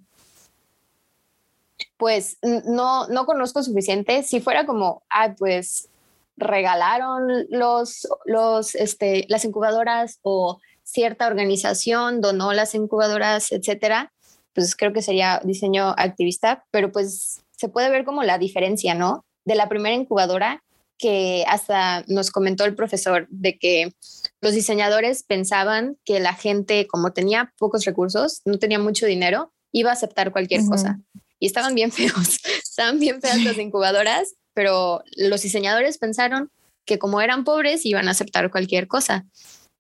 pues 1.97 2.39
no, 2.43 3.07
no 3.09 3.27
conozco 3.27 3.63
suficiente. 3.63 4.23
Si 4.23 4.41
fuera 4.41 4.67
como, 4.67 5.03
ah, 5.11 5.35
pues 5.37 5.89
regalaron 6.37 7.47
los, 7.51 8.07
los, 8.25 8.75
este, 8.75 9.25
las 9.29 9.45
incubadoras 9.45 10.19
o 10.23 10.61
cierta 10.83 11.27
organización 11.27 12.21
donó 12.21 12.53
las 12.53 12.75
incubadoras, 12.75 13.53
etcétera, 13.53 14.13
pues 14.53 14.77
creo 14.77 14.93
que 14.93 15.03
sería 15.03 15.41
diseño 15.45 15.95
activista, 15.97 16.65
pero 16.71 16.93
pues 16.93 17.43
se 17.51 17.69
puede 17.69 17.91
ver 17.91 18.05
como 18.05 18.23
la 18.23 18.39
diferencia, 18.39 18.95
¿no? 18.95 19.25
De 19.45 19.55
la 19.55 19.69
primera 19.69 19.95
incubadora 19.95 20.63
que 20.99 21.45
hasta 21.47 22.05
nos 22.09 22.31
comentó 22.31 22.65
el 22.65 22.75
profesor 22.75 23.27
de 23.29 23.59
que 23.59 23.93
los 24.41 24.55
diseñadores 24.55 25.25
pensaban 25.25 25.99
que 26.05 26.21
la 26.21 26.35
gente, 26.35 26.87
como 26.87 27.13
tenía 27.13 27.53
pocos 27.59 27.85
recursos, 27.85 28.41
no 28.45 28.59
tenía 28.59 28.79
mucho 28.79 29.07
dinero, 29.07 29.53
iba 29.73 29.91
a 29.91 29.95
aceptar 29.95 30.33
cualquier 30.33 30.65
cosa. 30.65 31.01
Y 31.39 31.47
estaban 31.47 31.75
bien 31.75 31.93
feos, 31.93 32.39
estaban 32.63 32.99
bien 32.99 33.21
feas 33.21 33.43
las 33.43 33.59
incubadoras 33.59 34.35
pero 34.57 35.05
los 35.17 35.43
diseñadores 35.43 35.99
pensaron 35.99 36.51
que 36.87 36.99
como 36.99 37.21
eran 37.21 37.45
pobres 37.45 37.85
iban 37.85 38.09
a 38.09 38.13
aceptar 38.13 38.51
cualquier 38.51 38.89
cosa 38.89 39.27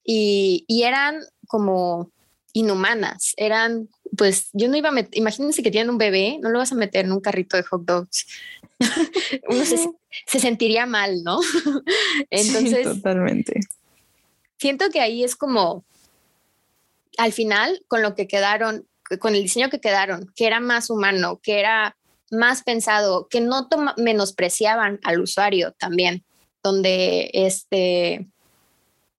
y, 0.05 0.67
eran 0.69 1.21
como 1.49 2.11
inhumanas, 2.53 3.33
eran 3.39 3.89
pues 4.19 4.51
yo 4.53 4.69
no 4.69 4.77
iba 4.77 4.91
a 4.91 4.93
meter, 4.93 5.17
imagínense 5.17 5.63
que 5.63 5.71
tienen 5.71 5.89
un 5.89 5.97
bebé, 5.97 6.39
no 6.43 6.51
lo 6.51 6.59
vas 6.59 6.73
a 6.73 6.75
meter 6.75 7.07
en 7.07 7.13
un 7.13 7.21
carrito 7.21 7.57
de 7.57 7.63
hot 7.63 7.87
dogs. 7.87 8.27
Uno 9.49 9.65
se, 9.65 10.39
sentiría 10.39 10.85
mal, 10.85 11.25
¿no? 11.25 11.41
Entonces, 12.31 12.85
totalmente. 12.85 13.61
Siento 14.59 14.91
que 14.91 15.01
ahí 15.01 15.25
es 15.25 15.37
como, 15.37 15.85
al 17.17 17.33
final, 17.33 17.83
con 17.89 18.03
lo 18.03 18.15
que 18.15 18.29
quedaron, 18.29 18.87
con 19.19 19.35
el 19.35 19.43
diseño 19.43 19.71
que 19.71 19.81
quedaron, 19.81 20.33
que 20.37 20.47
era 20.47 20.61
más 20.61 20.89
humano, 20.91 21.41
que 21.43 21.59
era 21.59 21.97
más 22.31 22.63
pensado, 22.63 23.29
que 23.29 23.41
no 23.41 23.69
menospreciaban 23.97 25.01
al 25.05 25.21
usuario 25.21 25.73
también, 25.79 26.25
donde 26.63 27.31
este 27.33 28.27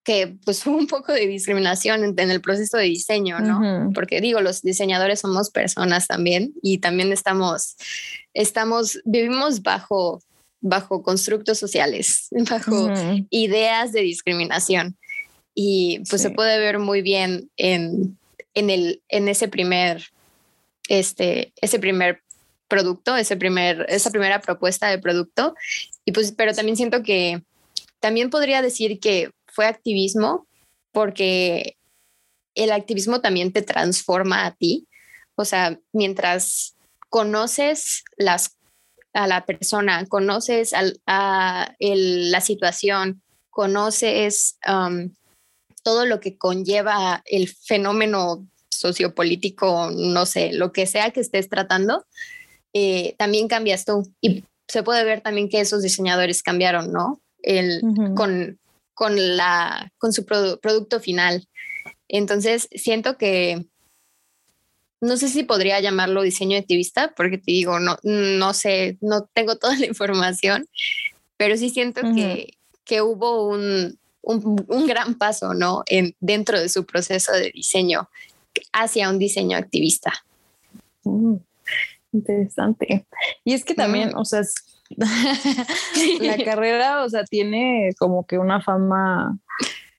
que 0.08 0.38
pues 0.46 0.66
hubo 0.66 0.78
un 0.78 0.88
poco 0.88 1.12
de 1.12 1.28
discriminación 1.28 2.16
en, 2.18 2.32
el 2.32 2.42
proceso 2.42 2.78
de 2.78 2.86
diseño, 2.86 3.40
¿no? 3.42 3.92
Porque 3.94 4.22
digo, 4.22 4.40
los 4.40 4.62
diseñadores 4.62 5.20
somos 5.20 5.50
personas 5.50 6.08
también 6.08 6.54
y 6.62 6.78
también 6.78 7.12
estamos, 7.12 7.76
estamos, 8.34 9.02
vivimos 9.04 9.64
bajo, 9.64 10.22
bajo 10.62 11.04
constructos 11.04 11.60
sociales, 11.60 12.30
bajo 12.50 12.90
ideas 13.30 13.92
de 13.92 14.02
discriminación. 14.02 14.98
Y 15.54 16.04
pues 16.10 16.22
se 16.22 16.30
puede 16.30 16.58
ver 16.58 16.80
muy 16.80 17.02
bien 17.02 17.50
en, 17.58 18.18
en, 18.54 18.70
el, 18.70 19.02
en 19.10 19.28
ese 19.28 19.50
primer, 19.50 20.06
este, 20.88 21.52
ese 21.60 21.80
primer 21.80 22.22
producto, 22.68 23.16
ese 23.16 23.38
primer, 23.38 23.86
esa 23.90 24.12
primera 24.12 24.42
propuesta 24.42 24.90
de 24.90 25.00
producto. 25.00 25.56
Y 26.06 26.12
pues, 26.12 26.32
pero 26.32 26.54
también 26.54 26.78
siento 26.78 27.04
que 27.04 27.44
también 28.00 28.30
podría 28.30 28.62
decir 28.62 29.00
que 29.00 29.32
fue 29.48 29.66
activismo 29.66 30.48
porque 30.92 31.78
el 32.56 32.72
activismo 32.72 33.22
también 33.22 33.52
te 33.54 33.62
transforma 33.62 34.46
a 34.46 34.56
ti. 34.56 34.88
O 35.36 35.46
sea, 35.46 35.80
mientras 35.94 36.76
conoces 37.10 38.04
las, 38.18 38.58
a 39.14 39.28
la 39.28 39.46
persona, 39.46 40.06
conoces 40.08 40.74
a 40.74 41.76
la 41.80 42.42
situación, 42.42 43.22
conoces 43.50 44.58
um, 44.68 45.14
todo 45.84 46.06
lo 46.06 46.20
que 46.20 46.38
conlleva 46.38 47.24
el 47.26 47.48
fenómeno 47.50 48.48
sociopolítico, 48.70 49.90
no 49.92 50.26
sé, 50.26 50.54
lo 50.54 50.72
que 50.72 50.86
sea 50.86 51.10
que 51.12 51.22
estés 51.22 51.50
tratando, 51.50 52.06
eh, 52.74 53.16
también 53.18 53.48
cambias 53.48 53.86
tú. 53.86 54.04
Y 54.22 54.44
se 54.68 54.84
puede 54.84 55.04
ver 55.04 55.22
también 55.22 55.50
que 55.50 55.62
esos 55.62 55.82
diseñadores 55.82 56.44
cambiaron, 56.44 56.92
¿no? 56.92 57.22
El, 57.42 57.82
con, 58.16 58.60
con, 58.94 59.38
la, 59.38 59.92
con 59.98 60.12
su 60.12 60.26
producto 60.26 61.00
final. 61.00 61.48
Entonces, 62.08 62.68
siento 62.72 63.18
que 63.18 63.66
no 65.00 65.18
sé 65.18 65.30
si 65.30 65.44
podría 65.44 65.80
llamarlo 65.80 66.24
diseño 66.24 66.58
activista, 66.58 67.14
porque 67.16 67.38
te 67.38 67.52
digo, 67.52 67.80
no, 67.80 67.98
no 68.04 68.54
sé, 68.54 68.98
no 69.02 69.26
tengo 69.34 69.56
toda 69.58 69.78
la 69.78 69.86
información, 69.86 70.68
pero 71.38 71.56
sí 71.56 71.70
siento 71.70 72.02
que, 72.16 72.58
que 72.84 73.02
hubo 73.02 73.48
un, 73.48 74.00
un, 74.22 74.88
gran 74.88 75.16
paso, 75.16 75.54
¿no? 75.54 75.84
En, 75.86 76.16
dentro 76.20 76.60
de 76.60 76.70
su 76.70 76.86
proceso 76.86 77.32
de 77.32 77.52
diseño 77.54 78.10
hacia 78.74 79.10
un 79.10 79.20
diseño 79.20 79.58
activista. 79.58 80.12
Mm. 81.04 81.36
Interesante. 82.12 83.06
Y 83.44 83.54
es 83.54 83.66
que 83.66 83.74
también, 83.74 84.16
o 84.16 84.26
sea, 84.26 84.42
la 86.22 86.38
carrera, 86.44 87.04
o 87.04 87.10
sea, 87.10 87.24
tiene 87.26 87.92
como 87.98 88.26
que 88.26 88.38
una 88.38 88.62
fama 88.62 89.38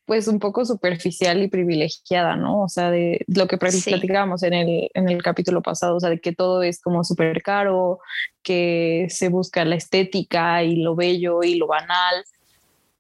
pues 0.09 0.27
un 0.27 0.39
poco 0.39 0.65
superficial 0.65 1.43
y 1.43 1.49
privilegiada, 1.49 2.35
¿no? 2.35 2.63
O 2.63 2.69
sea, 2.71 2.91
de 2.91 3.27
lo 3.27 3.47
que 3.47 3.59
platicábamos 3.59 4.43
en, 4.43 4.55
el, 4.55 4.91
en 4.95 5.11
el 5.11 5.23
capítulo 5.23 5.61
pasado, 5.61 5.97
o 5.97 6.01
sea, 6.01 6.09
de 6.09 6.19
que 6.19 6.33
todo 6.33 6.63
es 6.63 6.81
como 6.81 7.05
súper 7.05 7.43
caro, 7.43 8.01
que 8.43 9.09
se 9.11 9.29
busca 9.29 9.67
la 9.67 9.75
estética 9.75 10.63
y 10.63 10.77
lo 10.77 10.97
bello 10.97 11.43
y 11.43 11.57
lo 11.57 11.67
banal, 11.67 12.25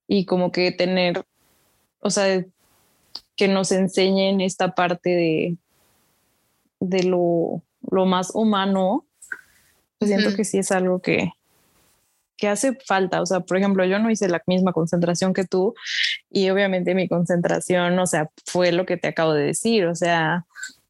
y 0.06 0.26
como 0.26 0.52
que 0.52 0.70
tener, 0.70 1.24
o 2.00 2.10
sea, 2.10 2.44
que 3.36 3.48
nos 3.48 3.72
enseñen 3.72 4.42
esta 4.42 4.74
parte 4.74 5.08
de, 5.08 5.56
de 6.80 7.04
lo, 7.04 7.62
lo 7.90 8.06
más 8.06 8.30
humano, 8.34 9.06
pues 9.98 10.10
siento 10.10 10.34
que 10.36 10.44
sí 10.44 10.58
es 10.58 10.70
algo 10.70 11.00
que, 11.00 11.32
que 12.36 12.48
hace 12.48 12.78
falta. 12.86 13.20
O 13.20 13.26
sea, 13.26 13.40
por 13.40 13.56
ejemplo, 13.56 13.84
yo 13.84 13.98
no 13.98 14.10
hice 14.10 14.28
la 14.28 14.42
misma 14.46 14.72
concentración 14.72 15.34
que 15.34 15.44
tú 15.44 15.74
y 16.30 16.48
obviamente 16.50 16.94
mi 16.94 17.08
concentración, 17.08 17.98
o 17.98 18.06
sea, 18.06 18.30
fue 18.46 18.72
lo 18.72 18.86
que 18.86 18.96
te 18.96 19.08
acabo 19.08 19.34
de 19.34 19.44
decir, 19.44 19.86
o 19.86 19.94
sea, 19.94 20.46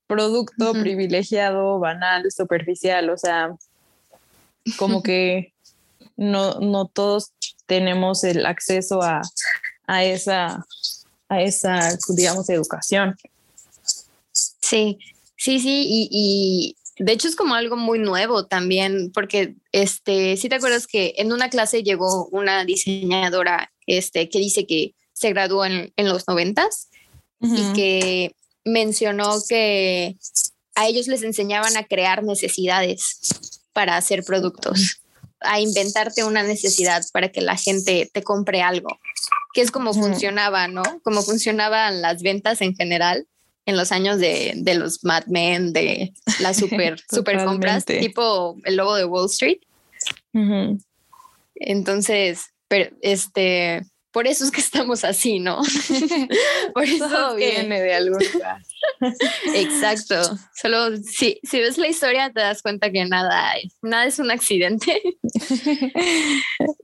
producto 0.06 0.72
privilegiado, 0.72 1.78
banal, 1.78 2.30
superficial, 2.30 3.10
o 3.10 3.18
sea, 3.18 3.56
como 4.76 5.02
que 5.02 5.52
no, 6.16 6.60
no 6.60 6.86
todos 6.86 7.32
tenemos 7.66 8.24
el 8.24 8.44
acceso 8.46 9.02
a, 9.02 9.22
a 9.86 10.04
esa, 10.04 10.64
a 11.28 11.42
esa, 11.42 11.96
digamos, 12.08 12.48
educación. 12.50 13.16
Sí, 14.32 14.98
sí, 15.36 15.60
sí, 15.60 15.86
y, 16.10 16.76
de 16.98 17.12
hecho 17.12 17.28
es 17.28 17.36
como 17.36 17.54
algo 17.54 17.76
muy 17.76 17.98
nuevo 17.98 18.46
también, 18.46 19.12
porque 19.12 19.54
este, 19.72 20.36
si 20.36 20.48
te 20.48 20.56
acuerdas 20.56 20.86
que 20.86 21.14
en 21.16 21.32
una 21.32 21.48
clase 21.48 21.82
llegó 21.82 22.26
una 22.26 22.64
diseñadora 22.64 23.72
este, 23.86 24.28
que 24.28 24.38
dice 24.38 24.66
que 24.66 24.94
se 25.12 25.30
graduó 25.30 25.64
en, 25.64 25.92
los 25.96 26.26
noventas 26.28 26.88
y 27.40 27.72
que 27.72 28.34
mencionó 28.64 29.38
que 29.48 30.16
a 30.74 30.86
ellos 30.86 31.06
les 31.06 31.22
enseñaban 31.22 31.76
a 31.76 31.84
crear 31.84 32.24
necesidades 32.24 33.18
para 33.72 33.96
hacer 33.96 34.24
productos, 34.24 35.00
a 35.40 35.60
inventarte 35.60 36.24
una 36.24 36.42
necesidad 36.42 37.02
para 37.12 37.30
que 37.30 37.40
la 37.40 37.56
gente 37.56 38.10
te 38.12 38.22
compre 38.22 38.62
algo, 38.62 38.98
que 39.54 39.60
es 39.60 39.70
como 39.70 39.94
funcionaba, 39.94 40.66
¿no? 40.68 40.82
Como 41.02 41.22
funcionaban 41.22 42.02
las 42.02 42.22
ventas 42.22 42.60
en 42.60 42.74
general 42.74 43.26
en 43.68 43.76
los 43.76 43.92
años 43.92 44.18
de, 44.18 44.54
de 44.56 44.74
los 44.74 45.04
Mad 45.04 45.26
Men, 45.26 45.74
de 45.74 46.14
las 46.40 46.56
super, 46.58 46.98
super 47.12 47.44
compras, 47.44 47.84
tipo 47.84 48.56
el 48.64 48.76
logo 48.76 48.96
de 48.96 49.04
Wall 49.04 49.26
Street. 49.26 49.58
Entonces, 51.54 52.46
pero 52.66 52.90
este, 53.02 53.82
por 54.10 54.26
eso 54.26 54.44
es 54.44 54.50
que 54.50 54.62
estamos 54.62 55.04
así, 55.04 55.38
¿no? 55.38 55.60
por 56.74 56.84
eso 56.84 57.34
viene 57.34 57.82
de 57.82 57.94
algún 57.94 58.20
lugar. 58.32 58.62
Exacto. 59.54 60.38
Solo 60.54 60.96
si, 60.96 61.38
si 61.42 61.60
ves 61.60 61.76
la 61.76 61.88
historia 61.88 62.32
te 62.32 62.40
das 62.40 62.62
cuenta 62.62 62.90
que 62.90 63.04
nada, 63.04 63.52
nada 63.82 64.06
es 64.06 64.18
un 64.18 64.30
accidente. 64.30 65.02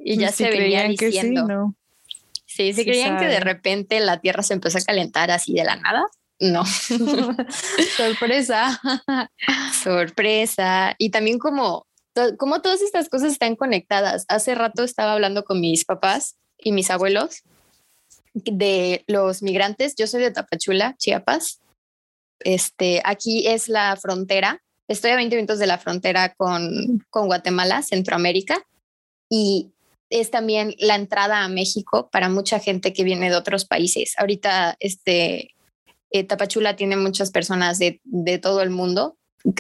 y 0.01 0.19
ya 0.19 0.33
se 0.33 0.51
venía 0.51 0.87
diciendo. 0.87 1.47
Sí, 2.45 2.69
¿no? 2.69 2.75
sí, 2.75 2.85
creían 2.85 3.19
que 3.19 3.27
de 3.27 3.41
repente 3.41 4.01
la 4.01 4.21
Tierra 4.21 4.43
se 4.43 4.53
empezó 4.53 4.77
a 4.77 4.83
calentar 4.83 5.31
así 5.31 5.55
de 5.55 5.65
la 5.65 5.77
nada. 5.77 6.05
No. 6.45 6.65
Sorpresa. 7.97 8.81
Sorpresa. 9.83 10.95
Y 10.99 11.11
también 11.11 11.39
como, 11.39 11.87
como 12.39 12.61
todas 12.61 12.83
estas 12.83 13.09
cosas 13.09 13.33
están 13.33 13.57
conectadas. 13.57 14.27
Hace 14.29 14.55
rato 14.55 14.85
estaba 14.85 15.15
hablando 15.15 15.45
con 15.45 15.61
mis 15.61 15.85
papás 15.85 16.37
y 16.59 16.73
mis 16.73 16.91
abuelos 16.91 17.43
de 18.35 19.05
los 19.07 19.43
migrantes. 19.43 19.95
Yo 19.97 20.07
soy 20.07 20.21
de 20.21 20.33
Tapachula, 20.33 20.97
Chiapas. 20.99 21.61
Este, 22.41 23.01
aquí 23.05 23.47
es 23.47 23.69
la 23.69 23.97
frontera. 23.97 24.63
Estoy 24.87 25.13
a 25.13 25.17
20 25.17 25.37
minutos 25.37 25.59
de 25.59 25.67
la 25.67 25.79
frontera 25.79 26.35
con, 26.35 27.03
con 27.09 27.27
Guatemala, 27.27 27.83
Centroamérica. 27.83 28.67
Y 29.31 29.71
es 30.11 30.31
también 30.31 30.75
la 30.79 30.97
entrada 30.97 31.43
a 31.43 31.49
México 31.49 32.11
para 32.13 32.29
mucha 32.29 32.59
gente 32.59 32.93
que 32.93 33.03
viene 33.03 33.31
de 33.31 33.37
otros 33.37 33.65
países. 33.65 34.13
Ahorita 34.19 34.77
este, 34.79 35.55
eh, 36.15 36.23
Tapachula 36.23 36.77
tiene 36.77 36.97
muchas 36.97 37.33
personas 37.33 37.81
de, 37.81 38.01
todo 38.41 38.63
el 38.63 38.71
mundo, 38.71 39.19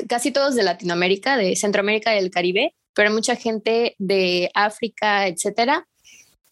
casi 0.09 0.31
todos 0.31 0.55
de 0.55 0.62
Latinoamérica, 0.62 1.37
de 1.37 1.57
Centroamérica 1.57 2.12
y 2.12 2.21
del 2.21 2.31
Caribe, 2.31 2.77
pero 2.95 3.11
mucha 3.11 3.35
gente 3.35 3.97
de 3.99 4.53
África, 4.55 5.27
etcétera. 5.27 5.88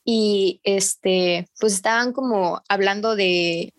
Y 0.04 0.60
este, 0.64 1.46
pues 1.60 1.74
estaban 1.74 2.12
como 2.12 2.60
hablando 2.68 3.14
de, 3.14 3.72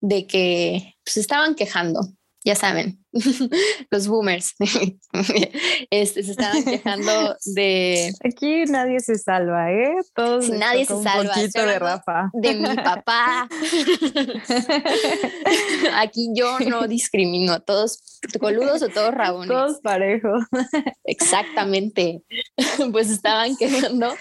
de 0.00 0.26
que 0.26 0.96
pues 1.04 1.16
estaban 1.16 1.54
quejando 1.54 2.08
ya 2.44 2.54
saben, 2.56 3.04
los 3.90 4.08
boomers 4.08 4.54
este, 5.90 6.22
se 6.22 6.30
estaban 6.30 6.64
quejando 6.64 7.36
de... 7.54 8.12
Aquí 8.24 8.64
nadie 8.64 9.00
se 9.00 9.16
salva, 9.16 9.70
¿eh? 9.70 9.94
Todos 10.14 10.48
nadie 10.50 10.84
se 10.84 11.02
salva. 11.02 11.34
de 11.34 11.78
Rafa. 11.78 12.30
De 12.32 12.54
mi 12.54 12.74
papá. 12.76 13.48
Aquí 15.94 16.30
yo 16.34 16.58
no 16.60 16.88
discrimino, 16.88 17.60
todos 17.60 18.20
coludos 18.40 18.82
o 18.82 18.88
todos 18.88 19.14
rabones. 19.14 19.48
Todos 19.48 19.80
parejos. 19.80 20.44
Exactamente. 21.04 22.22
Pues 22.90 23.10
estaban 23.10 23.56
quejando 23.56 24.14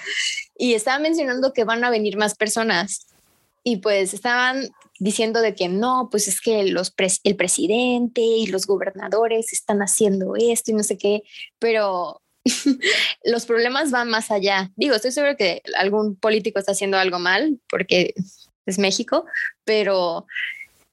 y 0.57 0.73
estaban 0.73 1.01
mencionando 1.01 1.53
que 1.53 1.63
van 1.63 1.83
a 1.83 1.89
venir 1.89 2.17
más 2.17 2.35
personas 2.35 3.07
y 3.63 3.77
pues 3.77 4.13
estaban 4.13 4.69
diciendo 5.01 5.41
de 5.41 5.55
que 5.55 5.67
no, 5.67 6.09
pues 6.11 6.27
es 6.27 6.41
que 6.41 6.63
los 6.65 6.93
el 7.23 7.35
presidente 7.35 8.21
y 8.21 8.45
los 8.45 8.67
gobernadores 8.67 9.51
están 9.51 9.79
haciendo 9.79 10.35
esto 10.35 10.69
y 10.69 10.75
no 10.75 10.83
sé 10.83 10.99
qué, 10.99 11.23
pero 11.57 12.21
los 13.23 13.47
problemas 13.47 13.89
van 13.89 14.11
más 14.11 14.29
allá. 14.29 14.69
Digo, 14.75 14.93
estoy 14.93 15.11
seguro 15.11 15.35
que 15.35 15.63
algún 15.75 16.15
político 16.15 16.59
está 16.59 16.73
haciendo 16.73 16.99
algo 16.99 17.17
mal 17.17 17.59
porque 17.67 18.13
es 18.67 18.77
México, 18.77 19.25
pero 19.63 20.27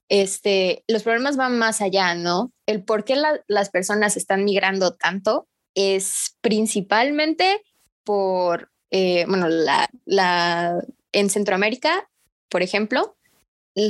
este, 0.08 0.84
los 0.88 1.02
problemas 1.02 1.36
van 1.36 1.58
más 1.58 1.82
allá, 1.82 2.14
¿no? 2.14 2.50
El 2.64 2.84
por 2.84 3.04
qué 3.04 3.14
las 3.46 3.68
personas 3.68 4.16
están 4.16 4.42
migrando 4.42 4.94
tanto 4.94 5.48
es 5.74 6.34
principalmente 6.40 7.60
por, 8.04 8.70
eh, 8.90 9.26
bueno, 9.28 9.48
la, 9.48 9.86
la, 10.06 10.82
en 11.12 11.28
Centroamérica, 11.28 12.08
por 12.48 12.62
ejemplo, 12.62 13.17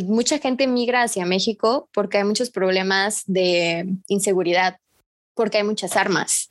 mucha 0.07 0.39
gente 0.39 0.67
migra 0.67 1.03
hacia 1.03 1.27
México 1.27 1.89
porque 1.93 2.19
hay 2.19 2.25
muchos 2.25 2.51
problemas 2.51 3.23
de 3.27 3.87
inseguridad, 4.07 4.79
porque 5.35 5.59
hay 5.59 5.65
muchas 5.65 5.97
armas. 5.97 6.51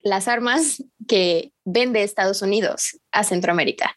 Las 0.00 0.28
armas 0.28 0.82
que 1.06 1.52
vende 1.64 2.02
Estados 2.02 2.42
Unidos 2.42 2.98
a 3.12 3.24
Centroamérica, 3.24 3.96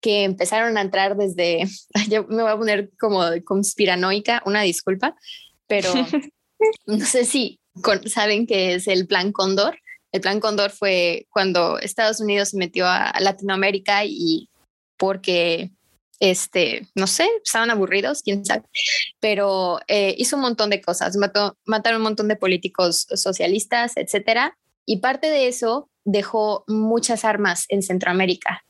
que 0.00 0.24
empezaron 0.24 0.76
a 0.76 0.80
entrar 0.80 1.16
desde, 1.16 1.68
yo 2.08 2.24
me 2.24 2.42
voy 2.42 2.52
a 2.52 2.56
poner 2.56 2.90
como 2.98 3.22
conspiranoica, 3.44 4.42
una 4.46 4.62
disculpa, 4.62 5.16
pero 5.66 5.92
no 6.86 7.04
sé 7.04 7.24
si 7.24 7.60
saben 8.06 8.46
que 8.46 8.74
es 8.74 8.88
el 8.88 9.06
Plan 9.06 9.32
Cóndor. 9.32 9.78
El 10.12 10.20
Plan 10.20 10.40
Cóndor 10.40 10.70
fue 10.70 11.26
cuando 11.30 11.78
Estados 11.78 12.20
Unidos 12.20 12.50
se 12.50 12.58
metió 12.58 12.86
a 12.86 13.12
Latinoamérica 13.20 14.04
y 14.04 14.50
porque 14.98 15.70
este, 16.20 16.88
no 16.94 17.06
sé, 17.06 17.28
estaban 17.44 17.70
aburridos, 17.70 18.22
quién 18.22 18.44
sabe, 18.44 18.62
pero 19.20 19.80
eh, 19.88 20.14
hizo 20.18 20.36
un 20.36 20.42
montón 20.42 20.70
de 20.70 20.80
cosas, 20.80 21.16
mató, 21.16 21.56
mataron 21.64 22.00
un 22.00 22.04
montón 22.04 22.28
de 22.28 22.36
políticos 22.36 23.06
socialistas, 23.14 23.96
etcétera, 23.96 24.56
y 24.86 24.98
parte 24.98 25.28
de 25.28 25.48
eso 25.48 25.90
dejó 26.04 26.64
muchas 26.66 27.24
armas 27.24 27.66
en 27.68 27.82
Centroamérica. 27.82 28.64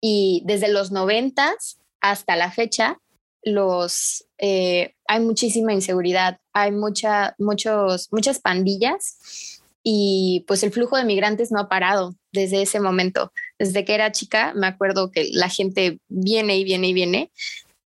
Y 0.00 0.42
desde 0.44 0.68
los 0.68 0.90
noventas 0.90 1.78
hasta 2.00 2.36
la 2.36 2.50
fecha, 2.50 2.98
los, 3.42 4.26
eh, 4.38 4.94
hay 5.06 5.20
muchísima 5.20 5.72
inseguridad, 5.72 6.38
hay 6.52 6.72
mucha, 6.72 7.34
muchos, 7.38 8.08
muchas 8.12 8.40
pandillas 8.40 9.60
y 9.82 10.44
pues 10.46 10.62
el 10.62 10.72
flujo 10.72 10.96
de 10.96 11.04
migrantes 11.04 11.52
no 11.52 11.60
ha 11.60 11.68
parado 11.68 12.14
desde 12.34 12.62
ese 12.62 12.80
momento. 12.80 13.32
Desde 13.58 13.84
que 13.84 13.94
era 13.94 14.12
chica, 14.12 14.52
me 14.54 14.66
acuerdo 14.66 15.10
que 15.10 15.30
la 15.32 15.48
gente 15.48 15.98
viene 16.08 16.58
y 16.58 16.64
viene 16.64 16.88
y 16.88 16.92
viene 16.92 17.30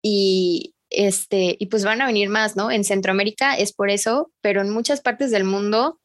y 0.03 0.75
este 0.91 1.57
y 1.59 1.67
pues 1.67 1.85
van 1.85 2.01
a 2.01 2.07
venir 2.07 2.31
más, 2.31 2.57
¿no? 2.57 2.71
En 2.71 2.85
Centroamérica 2.85 3.57
es 3.57 3.73
por 3.73 3.91
eso, 3.91 4.33
pero 4.41 4.63
en 4.63 4.71
muchas 4.71 5.01
partes 5.01 5.31
del 5.31 5.45
mundo 5.45 6.01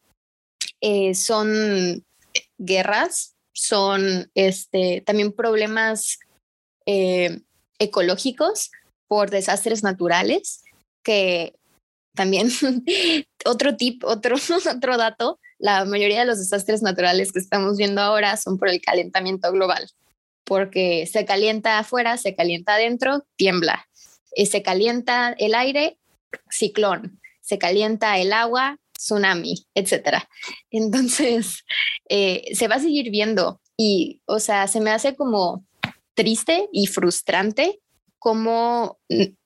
eh, 0.82 1.16
son 1.16 2.04
guerras, 2.58 3.34
son 3.54 4.30
este 4.36 5.02
también 5.06 5.32
problemas 5.32 6.20
eh, 6.86 7.40
ecológicos 7.80 8.72
por 9.08 9.30
desastres 9.30 9.84
naturales 9.84 10.64
que 11.04 11.56
también 12.16 12.50
otro 13.46 13.76
tip, 13.76 14.04
otro, 14.04 14.36
otro 14.76 14.98
dato 14.98 15.40
la 15.64 15.86
mayoría 15.86 16.20
de 16.20 16.26
los 16.26 16.40
desastres 16.40 16.82
naturales 16.82 17.32
que 17.32 17.40
estamos 17.40 17.78
viendo 17.78 18.02
ahora 18.02 18.36
son 18.36 18.58
por 18.58 18.68
el 18.68 18.82
calentamiento 18.82 19.50
global, 19.50 19.90
porque 20.44 21.08
se 21.10 21.24
calienta 21.24 21.80
afuera, 21.80 22.18
se 22.18 22.36
calienta 22.36 22.74
adentro, 22.74 23.26
tiembla. 23.38 23.88
Y 24.36 24.48
se 24.48 24.62
calienta 24.62 25.34
el 25.40 25.56
aire, 25.56 25.98
ciclón. 26.50 27.22
Se 27.40 27.60
calienta 27.60 28.18
el 28.18 28.34
agua, 28.34 28.78
tsunami, 28.92 29.66
etc. 29.74 30.26
Entonces, 30.70 31.64
eh, 32.10 32.44
se 32.54 32.68
va 32.68 32.76
a 32.76 32.82
seguir 32.82 33.10
viendo 33.10 33.62
y, 33.78 34.22
o 34.26 34.40
sea, 34.40 34.68
se 34.68 34.82
me 34.82 34.92
hace 34.92 35.16
como 35.16 35.66
triste 36.14 36.68
y 36.74 36.88
frustrante 36.88 37.80
como 38.20 39.00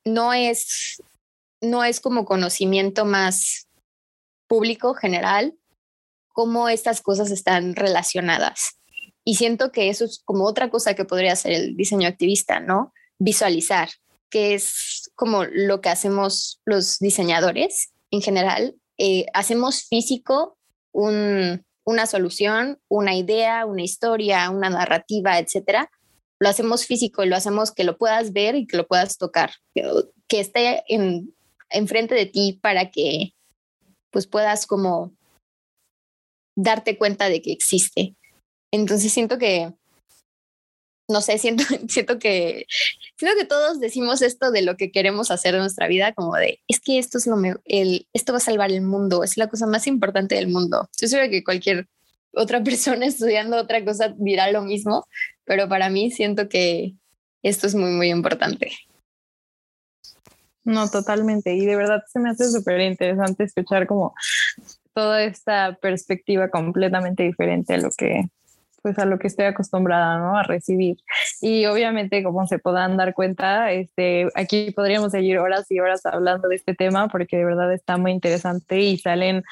no 0.04 0.34
es, 0.34 1.00
no 1.62 1.84
es 1.84 2.00
como 2.00 2.26
conocimiento 2.26 3.06
más 3.06 3.68
público 4.48 4.96
general 4.96 5.54
cómo 6.38 6.70
estas 6.70 7.02
cosas 7.02 7.32
están 7.32 7.76
relacionadas. 7.76 8.78
Y 9.24 9.38
siento 9.38 9.72
que 9.72 9.90
eso 9.90 10.06
es 10.06 10.22
como 10.24 10.46
otra 10.46 10.70
cosa 10.70 10.94
que 10.94 11.04
podría 11.04 11.34
hacer 11.34 11.52
el 11.52 11.76
diseño 11.76 12.08
activista, 12.08 12.60
¿no? 12.60 12.94
Visualizar, 13.18 13.90
que 14.30 14.54
es 14.54 15.10
como 15.16 15.46
lo 15.46 15.82
que 15.82 15.90
hacemos 15.90 16.62
los 16.64 17.00
diseñadores 17.00 17.92
en 18.12 18.22
general. 18.22 18.76
Eh, 19.00 19.26
hacemos 19.34 19.86
físico 19.86 20.60
una 20.92 22.06
solución, 22.06 22.80
una 22.88 23.16
idea, 23.16 23.66
una 23.66 23.82
historia, 23.82 24.52
una 24.52 24.70
narrativa, 24.70 25.40
etcétera. 25.40 25.90
Lo 26.38 26.50
hacemos 26.50 26.86
físico 26.86 27.24
y 27.24 27.30
lo 27.30 27.36
hacemos 27.36 27.72
que 27.72 27.84
lo 27.84 27.98
puedas 27.98 28.32
ver 28.32 28.54
y 28.56 28.68
que 28.68 28.78
lo 28.78 28.86
puedas 28.86 29.18
tocar, 29.18 29.54
que, 29.74 30.40
esté 30.40 30.84
en, 30.88 31.34
enfrente 31.72 32.14
de 32.14 32.28
ti 32.28 32.60
para 32.62 32.92
que 32.92 33.34
pues 34.12 34.28
puedas 34.28 34.68
como 34.68 35.17
darte 36.58 36.98
cuenta 36.98 37.30
de 37.30 37.42
que 37.42 37.54
existe. 37.54 38.16
Entonces 38.72 39.14
siento 39.14 39.38
que, 39.38 39.72
no 41.08 41.22
sé, 41.22 41.38
siento, 41.38 41.64
siento 41.88 42.20
que, 42.20 42.66
siento 43.16 43.38
que 43.38 43.46
todos 43.46 43.80
decimos 43.80 44.22
esto 44.22 44.52
de 44.52 44.64
lo 44.64 44.76
que 44.76 44.92
queremos 44.92 45.32
hacer 45.32 45.54
en 45.54 45.62
nuestra 45.62 45.88
vida, 45.88 46.14
como 46.14 46.36
de, 46.36 46.60
es 46.68 46.82
que 46.82 46.98
esto 46.98 47.20
es 47.20 47.28
lo 47.28 47.38
el, 47.66 48.08
esto 48.12 48.34
va 48.34 48.38
a 48.38 48.42
salvar 48.42 48.72
el 48.72 48.82
mundo, 48.82 49.24
es 49.24 49.38
la 49.38 49.48
cosa 49.48 49.68
más 49.68 49.88
importante 49.88 50.36
del 50.36 50.50
mundo. 50.50 50.90
Yo 51.00 51.08
sé 51.08 51.30
que 51.30 51.44
cualquier 51.44 51.88
otra 52.34 52.62
persona 52.64 53.06
estudiando 53.06 53.58
otra 53.58 53.86
cosa 53.86 54.14
dirá 54.18 54.52
lo 54.52 54.64
mismo, 54.64 55.08
pero 55.46 55.70
para 55.70 55.90
mí 55.90 56.12
siento 56.12 56.50
que 56.50 56.96
esto 57.44 57.68
es 57.68 57.76
muy, 57.76 57.92
muy 57.92 58.10
importante. 58.10 58.72
No, 60.64 60.90
totalmente. 60.90 61.54
Y 61.56 61.66
de 61.66 61.78
verdad 61.78 62.04
se 62.12 62.20
me 62.20 62.32
hace 62.32 62.52
súper 62.52 62.82
interesante 62.82 63.46
escuchar 63.46 63.88
como 63.88 64.14
toda 64.98 65.22
esta 65.22 65.78
perspectiva 65.80 66.50
completamente 66.50 67.22
diferente 67.22 67.76
a 67.76 67.78
lo 67.78 67.92
que 67.96 68.24
pues 68.82 68.98
a 68.98 69.06
lo 69.06 69.20
que 69.20 69.28
estoy 69.28 69.46
acostumbrada 69.46 70.18
¿no? 70.18 70.36
a 70.36 70.42
recibir. 70.42 70.98
Y 71.40 71.68
obviamente, 71.68 72.24
como 72.24 72.48
se 72.48 72.58
podrán 72.58 72.98
dar 72.98 73.14
cuenta, 73.14 73.72
este, 73.72 74.28
aquí 74.34 74.72
podríamos 74.72 75.12
seguir 75.12 75.38
horas 75.38 75.70
y 75.70 75.80
horas 75.80 76.04
hablando 76.08 76.48
de 76.48 76.56
este 76.56 76.74
tema 76.74 77.10
porque 77.10 77.38
de 77.38 77.46
verdad 77.46 77.72
está 77.74 77.98
muy 77.98 78.12
interesante 78.12 78.80
y 78.80 78.98
salen, 78.98 79.44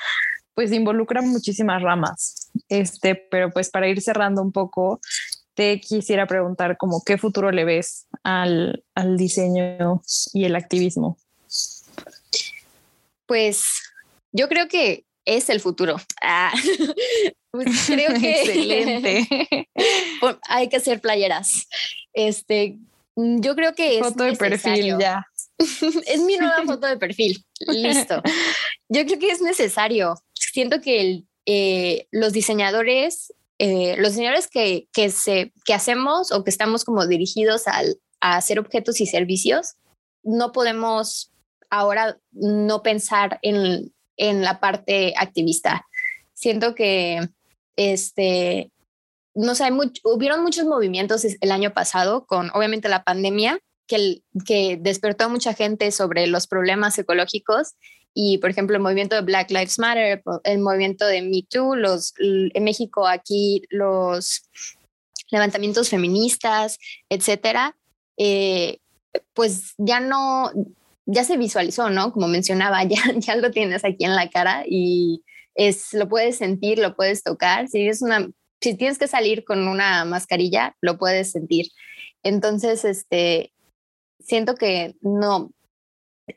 pues 0.55 0.71
involucran 0.71 1.27
muchísimas 1.29 1.83
ramas. 1.83 2.49
Este, 2.67 3.13
pero 3.13 3.51
pues 3.51 3.69
para 3.69 3.87
ir 3.87 4.01
cerrando 4.01 4.41
un 4.41 4.51
poco, 4.51 4.99
te 5.53 5.79
quisiera 5.79 6.25
preguntar 6.25 6.75
como 6.77 7.03
qué 7.05 7.19
futuro 7.19 7.51
le 7.51 7.65
ves 7.65 8.07
al, 8.23 8.83
al 8.95 9.15
diseño 9.15 10.01
y 10.33 10.45
el 10.45 10.55
activismo. 10.55 11.19
Pues 13.27 13.63
yo 14.31 14.49
creo 14.49 14.67
que 14.67 15.05
es 15.25 15.49
el 15.49 15.59
futuro. 15.59 15.97
Ah, 16.21 16.53
pues 17.51 17.67
creo 17.87 18.13
que 18.19 18.41
excelente. 18.41 19.67
hay 20.47 20.69
que 20.69 20.77
hacer 20.77 21.01
playeras. 21.01 21.67
Este, 22.13 22.77
yo 23.15 23.55
creo 23.55 23.73
que 23.73 23.97
es 23.99 24.03
foto 24.03 24.23
de 24.23 24.35
perfil 24.35 24.97
ya. 24.99 25.25
es 25.57 26.21
mi 26.21 26.37
nueva 26.37 26.63
foto 26.65 26.87
de 26.87 26.97
perfil. 26.97 27.43
Listo. 27.67 28.21
Yo 28.89 29.05
creo 29.05 29.19
que 29.19 29.31
es 29.31 29.41
necesario. 29.41 30.15
Siento 30.33 30.81
que 30.81 31.01
el, 31.01 31.27
eh, 31.45 32.07
los 32.11 32.33
diseñadores, 32.33 33.33
eh, 33.57 33.95
los 33.97 34.11
diseñadores 34.11 34.47
que, 34.47 34.87
que, 34.93 35.09
se, 35.11 35.53
que 35.65 35.73
hacemos 35.73 36.31
o 36.31 36.43
que 36.43 36.49
estamos 36.49 36.83
como 36.83 37.07
dirigidos 37.07 37.67
al, 37.67 37.99
a 38.19 38.37
hacer 38.37 38.59
objetos 38.59 38.99
y 38.99 39.05
servicios, 39.05 39.75
no 40.23 40.51
podemos 40.51 41.31
ahora 41.69 42.17
no 42.31 42.83
pensar 42.83 43.39
en 43.41 43.93
en 44.17 44.41
la 44.41 44.59
parte 44.59 45.13
activista. 45.17 45.85
Siento 46.33 46.75
que, 46.75 47.29
este, 47.75 48.71
no 49.33 49.55
sé, 49.55 49.69
hubieron 50.03 50.43
muchos 50.43 50.65
movimientos 50.65 51.25
el 51.25 51.51
año 51.51 51.73
pasado 51.73 52.25
con, 52.25 52.49
obviamente, 52.53 52.89
la 52.89 53.03
pandemia, 53.03 53.59
que, 53.87 54.21
que 54.45 54.77
despertó 54.81 55.25
a 55.25 55.29
mucha 55.29 55.53
gente 55.53 55.91
sobre 55.91 56.27
los 56.27 56.47
problemas 56.47 56.97
ecológicos 56.97 57.75
y, 58.17 58.37
por 58.37 58.49
ejemplo, 58.49 58.77
el 58.77 58.81
movimiento 58.81 59.15
de 59.15 59.21
Black 59.21 59.51
Lives 59.51 59.77
Matter, 59.77 60.23
el 60.45 60.59
movimiento 60.59 61.05
de 61.05 61.21
Me 61.21 61.43
Too, 61.47 61.75
los, 61.75 62.13
en 62.17 62.63
México 62.63 63.07
aquí 63.07 63.61
los 63.69 64.49
levantamientos 65.29 65.89
feministas, 65.89 66.77
etcétera, 67.09 67.75
eh, 68.17 68.79
pues 69.33 69.73
ya 69.77 69.99
no, 69.99 70.51
ya 71.05 71.23
se 71.23 71.37
visualizó, 71.37 71.89
¿no? 71.89 72.11
Como 72.11 72.27
mencionaba, 72.27 72.83
ya, 72.85 73.01
ya 73.15 73.35
lo 73.35 73.51
tienes 73.51 73.83
aquí 73.83 74.05
en 74.05 74.15
la 74.15 74.29
cara 74.29 74.63
y 74.67 75.23
es, 75.55 75.93
lo 75.93 76.07
puedes 76.09 76.37
sentir, 76.37 76.79
lo 76.79 76.95
puedes 76.95 77.23
tocar. 77.23 77.67
Si, 77.67 77.87
es 77.87 78.01
una, 78.01 78.29
si 78.61 78.75
tienes 78.75 78.97
que 78.97 79.07
salir 79.07 79.45
con 79.45 79.67
una 79.67 80.05
mascarilla, 80.05 80.75
lo 80.81 80.97
puedes 80.97 81.31
sentir. 81.31 81.67
Entonces, 82.23 82.85
este, 82.85 83.53
siento 84.19 84.55
que 84.55 84.95
no 85.01 85.51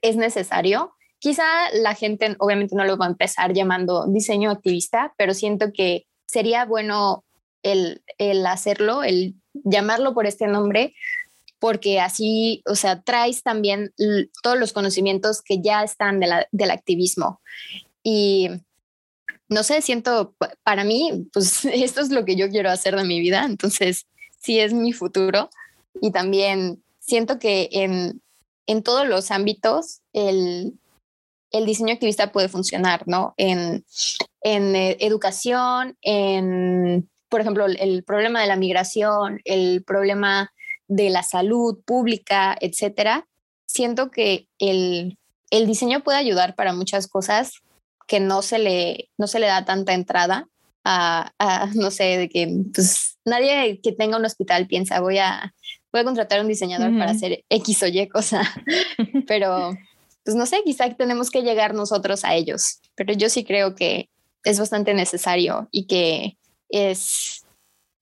es 0.02 0.16
necesario. 0.16 0.92
Quizá 1.18 1.44
la 1.72 1.94
gente 1.94 2.37
obviamente 2.38 2.76
no 2.76 2.85
lo 2.85 2.96
va 2.96 3.07
a 3.07 3.11
empezar 3.11 3.52
llamando 3.52 4.07
diseño 4.07 4.50
activista, 4.50 5.14
pero 5.16 5.35
siento 5.35 5.72
que 5.72 6.07
sería 6.26 6.64
bueno 6.64 7.24
el, 7.62 8.02
el 8.18 8.46
hacerlo, 8.46 9.02
el 9.02 9.35
llamarlo 9.52 10.14
por 10.14 10.26
este 10.26 10.46
nombre, 10.46 10.94
porque 11.59 12.01
así, 12.01 12.62
o 12.66 12.75
sea, 12.75 13.03
traes 13.03 13.42
también 13.42 13.92
todos 14.42 14.59
los 14.59 14.73
conocimientos 14.73 15.42
que 15.42 15.61
ya 15.61 15.83
están 15.83 16.21
del 16.21 16.71
activismo. 16.71 17.40
Y 18.03 18.49
no 19.49 19.62
sé, 19.62 19.83
siento, 19.83 20.35
para 20.62 20.85
mí, 20.85 21.29
pues 21.33 21.64
esto 21.64 22.01
es 22.01 22.11
lo 22.11 22.25
que 22.25 22.37
yo 22.37 22.49
quiero 22.49 22.71
hacer 22.71 22.97
de 22.97 23.05
mi 23.05 23.21
vida, 23.21 23.44
entonces 23.44 24.07
sí 24.40 24.61
es 24.61 24.73
mi 24.73 24.92
futuro. 24.92 25.51
Y 26.01 26.12
también 26.12 26.83
siento 27.01 27.38
que 27.38 27.68
en, 27.73 28.23
en 28.66 28.83
todos 28.83 29.07
los 29.09 29.31
ámbitos 29.31 30.03
el, 30.12 30.79
el 31.51 31.66
diseño 31.66 31.94
activista 31.94 32.31
puede 32.31 32.49
funcionar, 32.49 33.09
¿no? 33.09 33.35
En, 33.37 33.85
en 34.42 34.77
eh, 34.77 34.97
educación, 35.01 35.97
en, 36.03 37.09
por 37.29 37.40
ejemplo, 37.40 37.66
el 37.66 38.05
problema 38.05 38.42
de 38.42 38.47
la 38.47 38.57
migración, 38.57 39.40
el 39.44 39.83
problema 39.83 40.53
de 40.88 41.11
la 41.11 41.22
salud 41.22 41.79
pública, 41.85 42.57
etcétera, 42.61 43.27
siento 43.66 44.11
que 44.11 44.48
el, 44.59 45.18
el 45.51 45.66
diseño 45.66 46.03
puede 46.03 46.18
ayudar 46.18 46.55
para 46.55 46.72
muchas 46.72 47.07
cosas 47.07 47.53
que 48.07 48.20
no 48.20 48.42
se 48.42 48.59
le, 48.59 49.11
no 49.18 49.27
se 49.27 49.38
le 49.38 49.46
da 49.46 49.64
tanta 49.64 49.92
entrada 49.92 50.48
a, 50.85 51.31
no 51.74 51.90
sé, 51.90 52.16
de 52.16 52.29
que 52.29 52.48
pues, 52.74 53.18
nadie 53.24 53.81
que 53.81 53.92
tenga 53.92 54.16
un 54.16 54.24
hospital 54.24 54.66
piensa 54.66 55.01
voy 55.01 55.18
a, 55.18 55.55
voy 55.92 56.01
a 56.01 56.05
contratar 56.05 56.38
a 56.38 56.42
un 56.42 56.48
diseñador 56.48 56.96
para 56.98 57.12
hacer 57.12 57.44
X 57.48 57.83
o 57.83 57.87
Y 57.87 58.09
cosa, 58.09 58.42
pero 59.27 59.77
pues 60.24 60.37
no 60.37 60.46
sé, 60.46 60.62
quizá 60.64 60.92
tenemos 60.94 61.31
que 61.31 61.42
llegar 61.42 61.74
nosotros 61.74 62.24
a 62.24 62.35
ellos, 62.35 62.81
pero 62.96 63.14
yo 63.14 63.29
sí 63.29 63.44
creo 63.44 63.74
que 63.74 64.09
es 64.44 64.59
bastante 64.59 64.94
necesario 64.94 65.68
y 65.70 65.87
que 65.87 66.37
es, 66.68 67.46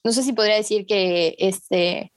no 0.05 0.13
sé 0.13 0.23
si 0.23 0.33
podría 0.33 0.57
decir 0.57 0.87
que 0.87 1.37
este, 1.39 2.13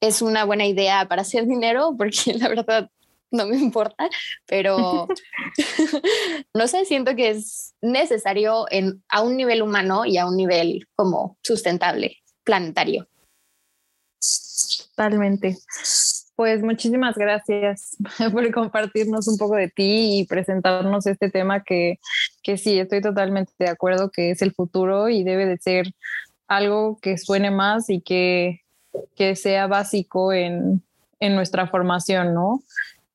es 0.00 0.22
una 0.22 0.44
buena 0.44 0.66
idea 0.66 1.06
para 1.08 1.22
hacer 1.22 1.46
dinero, 1.46 1.94
porque 1.96 2.34
la 2.38 2.48
verdad 2.48 2.90
no 3.30 3.46
me 3.46 3.56
importa, 3.56 4.08
pero 4.46 5.08
no 6.54 6.68
sé, 6.68 6.84
siento 6.84 7.16
que 7.16 7.30
es 7.30 7.74
necesario 7.82 8.66
en, 8.70 9.02
a 9.08 9.22
un 9.22 9.36
nivel 9.36 9.62
humano 9.62 10.06
y 10.06 10.16
a 10.16 10.26
un 10.26 10.36
nivel 10.36 10.86
como 10.94 11.36
sustentable, 11.42 12.18
planetario. 12.44 13.08
Totalmente. 14.90 15.58
Pues 16.36 16.62
muchísimas 16.62 17.16
gracias 17.16 17.96
por 18.32 18.50
compartirnos 18.52 19.26
un 19.26 19.38
poco 19.38 19.56
de 19.56 19.68
ti 19.68 20.20
y 20.20 20.26
presentarnos 20.26 21.06
este 21.06 21.30
tema 21.30 21.62
que, 21.62 21.98
que 22.42 22.56
sí, 22.56 22.78
estoy 22.78 23.00
totalmente 23.00 23.52
de 23.58 23.68
acuerdo 23.68 24.10
que 24.10 24.30
es 24.30 24.42
el 24.42 24.52
futuro 24.52 25.08
y 25.08 25.24
debe 25.24 25.46
de 25.46 25.58
ser 25.58 25.92
algo 26.46 26.98
que 27.00 27.18
suene 27.18 27.50
más 27.50 27.90
y 27.90 28.00
que 28.00 28.60
que 29.16 29.36
sea 29.36 29.66
básico 29.66 30.32
en, 30.32 30.82
en 31.20 31.36
nuestra 31.36 31.66
formación, 31.66 32.34
¿no? 32.34 32.62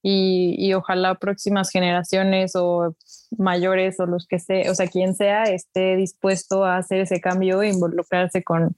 Y, 0.04 0.56
y, 0.58 0.74
ojalá 0.74 1.14
próximas 1.16 1.70
generaciones 1.70 2.56
o 2.56 2.96
mayores 3.38 4.00
o 4.00 4.08
los 4.08 4.26
que 4.26 4.40
sea, 4.40 4.72
o 4.72 4.74
sea, 4.74 4.88
quien 4.88 5.14
sea, 5.14 5.44
esté 5.44 5.96
dispuesto 5.96 6.66
a 6.66 6.78
hacer 6.78 7.02
ese 7.02 7.22
cambio 7.22 7.62
e 7.62 7.70
involucrarse 7.70 8.44
con, 8.44 8.76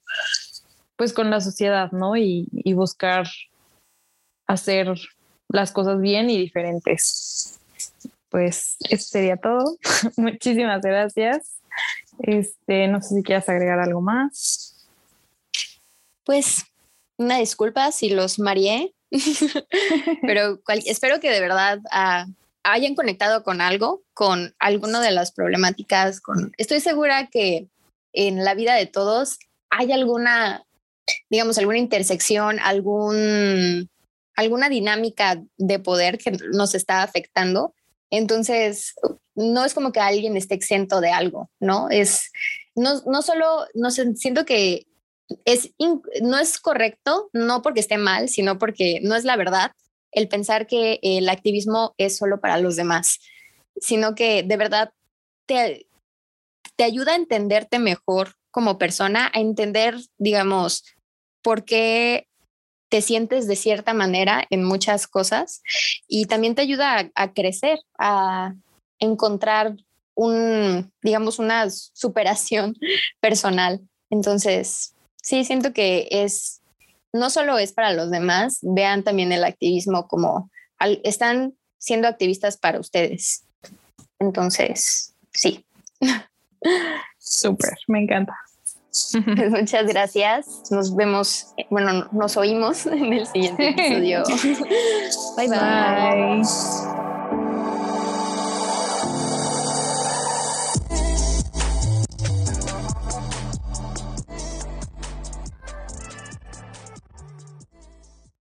pues, 0.97 1.13
con 1.13 1.29
la 1.29 1.39
sociedad, 1.39 1.93
¿no? 1.93 2.17
Y, 2.17 2.49
y 2.51 2.73
buscar 2.73 3.25
hacer 4.47 4.93
las 5.47 5.71
cosas 5.71 6.01
bien 6.01 6.29
y 6.29 6.37
diferentes. 6.37 7.59
Pues 8.29 8.75
eso 8.89 9.05
sería 9.07 9.37
todo. 9.37 9.77
Muchísimas 10.17 10.81
gracias. 10.81 11.61
Este, 12.19 12.87
no 12.87 13.01
sé 13.01 13.15
si 13.15 13.23
quieres 13.23 13.47
agregar 13.47 13.79
algo 13.79 14.01
más. 14.01 14.87
Pues 16.25 16.65
una 17.17 17.37
disculpa 17.37 17.91
si 17.91 18.09
los 18.09 18.39
mareé, 18.39 18.93
pero 20.21 20.59
espero 20.85 21.19
que 21.19 21.29
de 21.29 21.39
verdad 21.39 21.79
ah, 21.91 22.25
hayan 22.63 22.95
conectado 22.95 23.43
con 23.43 23.61
algo, 23.61 24.03
con 24.13 24.55
alguno 24.59 25.01
de 25.01 25.11
las 25.11 25.31
problemáticas. 25.31 26.21
Con, 26.21 26.51
estoy 26.57 26.79
segura 26.79 27.27
que 27.27 27.67
en 28.13 28.43
la 28.43 28.55
vida 28.55 28.75
de 28.75 28.85
todos 28.85 29.39
hay 29.69 29.91
alguna, 29.91 30.65
digamos, 31.29 31.57
alguna 31.57 31.77
intersección, 31.77 32.59
algún, 32.59 33.89
alguna 34.35 34.69
dinámica 34.69 35.41
de 35.57 35.79
poder 35.79 36.17
que 36.17 36.31
nos 36.53 36.75
está 36.75 37.03
afectando. 37.03 37.73
Entonces, 38.09 38.93
no 39.35 39.65
es 39.65 39.73
como 39.73 39.91
que 39.91 39.99
alguien 39.99 40.37
esté 40.37 40.53
exento 40.53 41.01
de 41.01 41.09
algo, 41.09 41.49
¿no? 41.59 41.89
Es, 41.89 42.31
no, 42.75 43.01
no 43.07 43.23
solo, 43.23 43.65
no 43.73 43.89
sé, 43.89 44.15
siento 44.15 44.45
que 44.45 44.85
es, 45.45 45.73
no 46.21 46.37
es 46.37 46.59
correcto, 46.59 47.29
no 47.33 47.61
porque 47.61 47.79
esté 47.79 47.97
mal, 47.97 48.29
sino 48.29 48.59
porque 48.59 48.99
no 49.01 49.15
es 49.15 49.23
la 49.23 49.35
verdad 49.35 49.71
el 50.11 50.27
pensar 50.27 50.67
que 50.67 50.99
el 51.01 51.27
activismo 51.29 51.95
es 51.97 52.17
solo 52.17 52.39
para 52.39 52.57
los 52.57 52.75
demás, 52.75 53.19
sino 53.77 54.15
que 54.15 54.43
de 54.43 54.57
verdad 54.57 54.91
te, 55.47 55.87
te 56.75 56.83
ayuda 56.83 57.13
a 57.13 57.17
entenderte 57.17 57.79
mejor 57.79 58.35
como 58.51 58.77
persona, 58.77 59.31
a 59.33 59.39
entender, 59.39 59.95
digamos, 60.17 60.83
por 61.41 61.65
qué 61.65 62.27
te 62.89 63.01
sientes 63.01 63.47
de 63.47 63.55
cierta 63.55 63.95
manera 63.95 64.45
en 64.51 64.63
muchas 64.63 65.07
cosas 65.07 65.63
y 66.07 66.25
también 66.25 66.53
te 66.53 66.61
ayuda 66.61 67.11
a, 67.15 67.33
crecer, 67.33 67.79
a 67.97 68.53
encontrar 68.99 69.75
un, 70.15 70.91
digamos, 71.01 71.39
una 71.39 71.71
superación 71.71 72.75
personal. 73.19 73.81
Entonces, 74.11 74.93
sí, 75.23 75.43
siento 75.45 75.73
que 75.73 76.07
es, 76.11 76.61
no 77.11 77.31
solo 77.31 77.57
es 77.57 77.71
para 77.71 77.93
los 77.93 78.11
demás, 78.11 78.59
vean 78.61 79.03
también 79.03 79.31
el 79.31 79.43
activismo 79.43 80.07
como, 80.07 80.51
están 81.03 81.55
siendo 81.79 82.07
activistas 82.07 82.57
para 82.57 82.79
ustedes. 82.79 83.45
Entonces, 84.19 85.15
sí. 85.31 85.65
Súper, 87.17 87.73
me 87.87 88.03
encanta. 88.03 88.37
Muchas 89.49 89.87
gracias. 89.87 90.69
Nos 90.69 90.95
vemos, 90.95 91.53
bueno, 91.69 92.07
nos 92.11 92.37
oímos 92.37 92.85
en 92.85 93.13
el 93.13 93.25
siguiente 93.25 93.69
episodio. 93.69 94.23
bye. 95.35 95.47
bye. 95.47 95.57
bye. 95.57 97.12